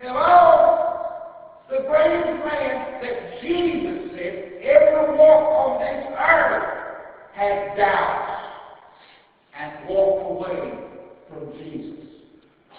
Hello? 0.00 0.82
The 1.68 1.86
greatest 1.88 2.44
man 2.44 3.02
that 3.02 3.40
Jesus 3.42 4.12
said 4.14 4.52
ever 4.62 5.16
walked 5.16 5.52
on 5.52 5.80
this 5.80 6.06
earth 6.18 6.82
had 7.34 7.76
doubts 7.76 8.42
and 9.58 9.88
walked 9.88 10.30
away 10.30 10.72
from 11.28 11.52
Jesus. 11.58 12.06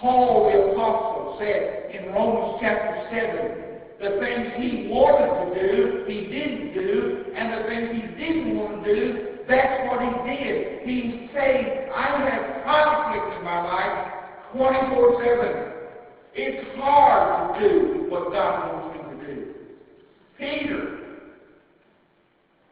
Paul 0.00 0.50
the 0.50 0.72
Apostle 0.72 1.36
said 1.38 1.90
in 1.94 2.12
Romans 2.12 2.58
chapter 2.60 3.08
7, 3.10 3.64
the 4.00 4.20
things 4.20 4.52
he 4.56 4.88
wanted 4.90 5.54
to 5.54 5.60
do, 5.60 6.04
he 6.06 6.26
didn't 6.26 6.74
do, 6.74 7.24
and 7.34 7.52
the 7.52 7.68
things 7.68 7.88
he 7.92 8.24
didn't 8.24 8.56
want 8.56 8.84
to 8.84 8.94
do, 8.94 9.33
that's 9.48 9.90
what 9.90 10.00
he 10.00 10.30
did. 10.30 10.88
He 10.88 11.28
saying, 11.34 11.90
I 11.94 12.28
have 12.28 12.64
conflict 12.64 13.38
in 13.38 13.44
my 13.44 13.62
life 13.62 14.14
24 14.56 15.24
7. 15.24 15.74
It's 16.34 16.78
hard 16.78 17.60
to 17.60 17.68
do 17.68 18.06
what 18.10 18.32
God 18.32 18.72
wants 18.72 18.98
me 18.98 19.26
to 19.26 19.34
do. 19.34 19.54
Peter, 20.38 20.98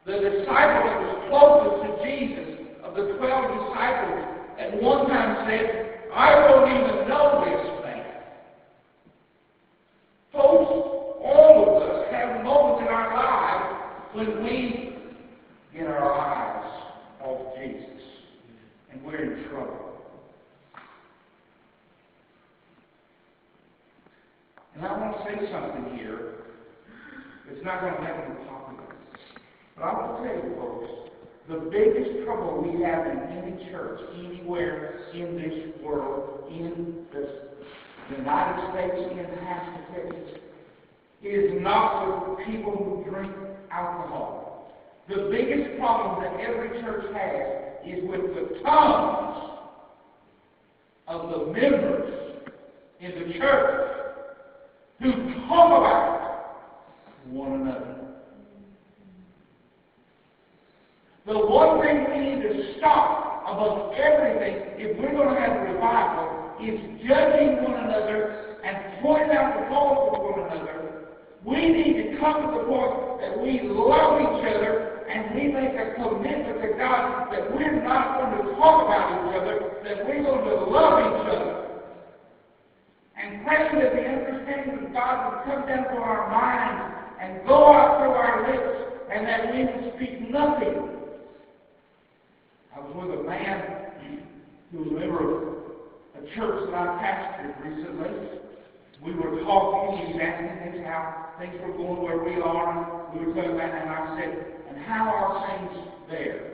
the 0.07 0.13
disciple 0.13 0.83
that 0.83 1.01
was 1.01 1.17
closest 1.31 1.83
to 1.87 2.05
Jesus, 2.05 2.67
of 2.83 2.95
the 2.95 3.15
12 3.19 3.19
disciples, 3.21 4.33
at 4.59 4.83
one 4.83 5.09
time 5.09 5.47
said, 5.49 6.01
I 6.15 6.35
don't 6.49 6.71
even 6.71 7.09
know 7.09 7.45
this 7.45 7.85
man. 7.85 8.05
Folks, 10.33 10.71
all 11.23 11.77
of 11.77 11.83
us 11.83 12.13
have 12.13 12.45
moments 12.45 12.83
in 12.83 12.89
our 12.89 13.15
lives 13.15 14.15
when 14.15 14.45
we 14.45 14.99
get 15.73 15.87
our 15.87 16.13
eyes 16.13 16.52
off 17.25 17.55
Jesus 17.57 18.03
and 18.93 19.03
we're 19.05 19.23
in 19.23 19.49
trouble. 19.49 19.93
And 24.75 24.85
I 24.87 24.99
want 24.99 25.17
to 25.17 25.25
say 25.25 25.53
something 25.53 25.97
here 25.97 26.35
that's 27.49 27.65
not 27.65 27.81
going 27.81 27.95
to 27.95 28.01
make 28.01 28.29
me 28.29 28.47
popular. 28.49 28.97
But 29.77 29.85
I 29.85 29.93
want 29.93 30.23
to 30.23 30.29
tell 30.29 30.37
you, 30.37 30.57
folks, 30.57 31.13
the 31.49 31.71
biggest 31.71 32.25
trouble 32.25 32.63
we 32.63 32.83
have 32.83 33.07
in 33.07 33.19
any 33.37 33.71
church, 33.71 34.01
anywhere 34.17 35.01
in 35.13 35.37
this 35.37 35.83
world, 35.83 36.49
in 36.51 37.05
the 37.13 38.17
United 38.17 38.73
States, 38.73 39.11
in 39.13 39.39
half 39.45 39.67
the 39.67 39.93
is 41.23 41.63
not 41.63 42.37
the 42.37 42.45
people 42.45 42.73
who 42.73 43.11
drink 43.11 43.33
alcohol. 43.71 44.52
The 45.09 45.29
biggest 45.31 45.79
problem 45.79 46.23
that 46.23 46.41
every 46.41 46.81
church 46.81 47.13
has 47.15 47.87
is 47.87 48.09
with 48.09 48.21
the 48.35 48.61
tongues 48.63 49.51
of 51.09 51.31
the 51.31 51.53
members 51.53 52.43
in 53.01 53.11
the 53.11 53.39
church 53.39 53.91
who 55.01 55.13
talk 55.49 55.79
about 55.79 56.23
one 57.27 57.63
another. 57.63 57.97
The 61.27 61.39
one 61.39 61.81
thing 61.81 62.07
we 62.11 62.19
need 62.19 62.43
to 62.43 62.75
stop 62.79 63.45
above 63.47 63.93
everything, 63.95 64.57
if 64.77 64.97
we're 64.99 65.13
going 65.13 65.35
to 65.35 65.41
have 65.41 65.57
a 65.57 65.73
revival, 65.73 66.55
is 66.61 66.79
judging 67.07 67.63
one 67.65 67.75
another 67.85 68.57
and 68.65 69.03
pointing 69.03 69.37
out 69.37 69.61
the 69.61 69.69
faults 69.69 70.17
of 70.17 70.23
one 70.23 70.51
another. 70.51 70.82
We 71.45 71.57
need 71.57 71.95
to 72.13 72.19
come 72.21 72.43
to 72.43 72.59
the 72.59 72.65
point 72.65 73.21
that 73.21 73.35
we 73.43 73.61
love 73.67 74.21
each 74.23 74.47
other 74.47 75.05
and 75.11 75.35
we 75.35 75.49
make 75.53 75.75
a 75.75 75.95
commitment 75.97 76.63
to 76.63 76.79
God 76.79 77.33
that 77.33 77.51
we're 77.55 77.83
not 77.83 78.19
going 78.19 78.47
to 78.47 78.55
talk 78.55 78.87
about 78.87 79.11
each 79.11 79.43
other, 79.43 79.77
that 79.83 80.07
we're 80.07 80.23
going 80.23 80.45
to 80.45 80.65
love 80.71 80.99
each 81.03 81.27
other. 81.35 81.69
And 83.19 83.45
praying 83.45 83.75
that 83.79 83.93
the 83.93 84.07
understanding 84.07 84.87
of 84.87 84.93
God 84.93 85.31
would 85.31 85.45
come 85.45 85.67
down 85.67 85.85
to 85.91 85.99
our 85.99 86.31
minds 86.31 86.95
and 87.21 87.47
go 87.47 87.73
out 87.73 87.99
through 87.99 88.15
our 88.15 88.51
lips 88.51 88.93
and 89.13 89.27
that 89.27 89.53
we 89.53 89.65
would 89.65 89.95
speak 89.97 90.31
nothing 90.31 90.93
I 92.75 92.81
was 92.81 92.95
with 92.97 93.21
a 93.21 93.23
man 93.25 94.23
who 94.71 94.79
was 94.79 94.89
a 94.89 94.95
member 94.95 95.21
of 95.21 96.25
a 96.25 96.35
church 96.35 96.71
that 96.71 96.75
I 96.75 96.87
pastored 97.05 97.61
recently. 97.63 98.52
We 99.05 99.15
were 99.15 99.41
talking, 99.43 100.07
he 100.07 100.13
was 100.13 100.23
asking 100.23 100.73
me 100.73 100.85
how 100.85 101.31
things 101.39 101.55
were 101.61 101.73
going 101.73 102.03
where 102.03 102.23
we 102.23 102.41
are, 102.41 103.11
and 103.11 103.19
we 103.21 103.27
were 103.27 103.35
talking 103.35 103.51
about 103.53 103.75
and 103.75 103.91
I 103.91 104.21
said, 104.21 104.47
and 104.69 104.79
how 104.85 105.09
are 105.09 105.49
things 105.49 105.89
there? 106.09 106.53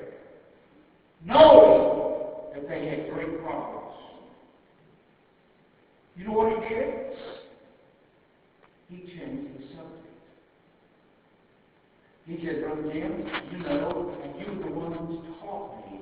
Knowing 1.25 2.55
that 2.55 2.69
they 2.69 2.89
had 2.89 3.11
great 3.13 3.43
problems. 3.43 3.97
You 6.17 6.25
know 6.27 6.33
what 6.33 6.63
he 6.63 6.75
did? 6.75 6.95
He 8.89 8.97
changed 9.19 9.55
the 9.55 9.63
subject. 9.77 10.09
He 12.27 12.45
said, 12.45 12.63
Brother 12.63 12.83
Jim, 12.93 13.29
you 13.53 13.59
know, 13.59 14.17
and 14.25 14.41
you 14.41 14.59
were 14.59 14.69
the 14.69 14.75
one 14.75 14.93
who's 14.93 15.39
taught 15.41 15.91
me 15.91 16.01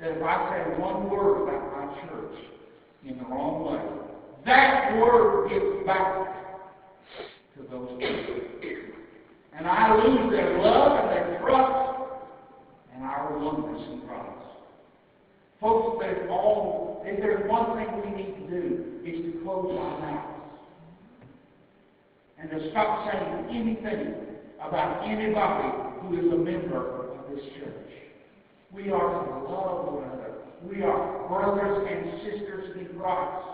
that 0.00 0.12
if 0.12 0.22
I 0.22 0.50
say 0.50 0.80
one 0.80 1.10
word 1.10 1.42
about 1.42 1.72
my 1.72 2.00
church 2.02 2.38
in 3.04 3.18
the 3.18 3.24
wrong 3.24 3.64
way, 3.64 4.01
that 4.44 4.96
word 4.96 5.48
gets 5.50 5.86
back 5.86 6.26
to 7.56 7.62
those 7.70 7.98
people. 7.98 8.42
And 9.56 9.66
I 9.66 9.94
lose 9.94 10.30
their 10.30 10.58
love 10.62 10.98
and 10.98 11.08
their 11.10 11.38
trust 11.40 12.10
and 12.94 13.04
our 13.04 13.38
oneness 13.38 13.82
in 13.92 14.00
Christ. 14.06 14.32
Folks, 15.60 15.98
there's 16.00 16.28
all, 16.30 17.02
if 17.04 17.20
there's 17.20 17.48
one 17.48 17.76
thing 17.76 17.86
we 18.02 18.22
need 18.22 18.34
to 18.34 18.50
do, 18.50 18.92
is 19.04 19.32
to 19.32 19.40
close 19.44 19.78
our 19.78 20.00
mouths. 20.00 20.28
And 22.38 22.50
to 22.50 22.70
stop 22.70 23.08
saying 23.12 23.46
anything 23.50 24.14
about 24.60 25.04
anybody 25.04 26.00
who 26.00 26.18
is 26.18 26.32
a 26.32 26.36
member 26.36 27.12
of 27.12 27.30
this 27.30 27.44
church. 27.58 27.92
We 28.72 28.90
are 28.90 29.24
to 29.24 29.52
love 29.52 29.92
one 29.92 30.04
another. 30.04 30.32
We 30.64 30.82
are 30.82 31.28
brothers 31.28 31.86
and 31.88 32.20
sisters 32.22 32.76
in 32.80 32.98
Christ. 32.98 33.46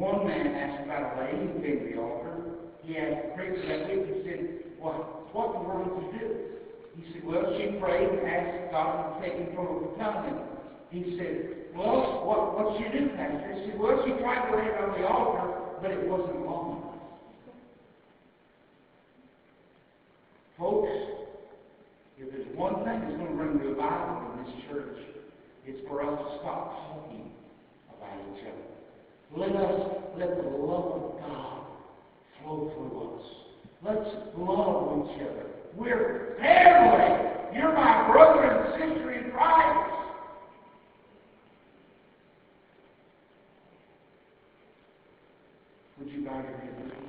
One 0.00 0.26
man 0.26 0.46
asked 0.56 0.88
about 0.88 1.12
a 1.12 1.20
lady 1.20 1.52
who 1.52 1.60
came 1.60 1.84
to 1.84 1.92
the 1.92 2.00
altar. 2.00 2.40
He 2.88 2.96
asked 2.96 3.20
the 3.20 3.36
preacher 3.36 3.68
that 3.68 3.84
week, 3.84 4.08
he 4.08 4.24
said, 4.24 4.72
Well, 4.80 5.28
what 5.36 5.52
in 5.52 5.60
the 5.60 5.68
world 5.68 5.92
did 5.92 6.08
you 6.08 6.12
do? 6.16 6.28
He 6.96 7.12
said, 7.12 7.20
Well, 7.28 7.44
she 7.52 7.76
prayed 7.76 8.08
and 8.08 8.24
asked 8.24 8.72
God 8.72 8.96
to 8.96 9.20
take 9.20 9.36
control 9.44 9.76
of 9.76 9.92
the 9.92 10.00
tongue. 10.00 10.40
he 10.88 11.20
said, 11.20 11.76
Well, 11.76 12.24
what 12.24 12.56
what 12.56 12.80
she 12.80 12.88
do, 12.96 13.12
Pastor? 13.12 13.52
He 13.60 13.68
said, 13.68 13.76
Well, 13.76 14.00
she 14.00 14.16
tried 14.24 14.48
to 14.48 14.56
lay 14.56 14.72
it 14.72 14.80
on 14.80 14.96
the 14.96 15.04
altar, 15.04 15.76
but 15.84 15.90
it 15.92 16.08
wasn't 16.08 16.48
long 16.48 16.80
enough. 16.80 16.96
Folks, 20.56 20.96
if 22.16 22.32
there's 22.32 22.48
one 22.56 22.88
thing 22.88 23.04
that's 23.04 23.20
going 23.20 23.28
to 23.28 23.36
bring 23.36 23.60
revival 23.60 24.32
in 24.32 24.48
this 24.48 24.64
church, 24.64 24.96
it's 25.68 25.86
for 25.86 26.00
us 26.00 26.16
to 26.16 26.38
stop 26.40 26.88
talking 26.88 27.36
about 27.92 28.16
each 28.32 28.48
other. 28.48 28.79
Let 29.36 29.54
us 29.54 29.80
let 30.16 30.36
the 30.36 30.42
love 30.42 30.92
of 30.92 31.20
God 31.20 31.62
flow 32.42 32.72
through 32.74 33.14
us. 33.14 33.26
Let's 33.82 34.16
love 34.36 35.06
each 35.06 35.22
other. 35.22 35.46
We're 35.76 36.36
family. 36.40 37.56
You're 37.56 37.74
my 37.74 38.10
brother 38.10 38.42
and 38.42 38.72
sister 38.72 39.12
in 39.12 39.30
Christ. 39.30 39.90
Would 45.98 46.12
you 46.12 46.24
bow 46.24 46.36
your 46.36 46.56
head? 46.58 46.99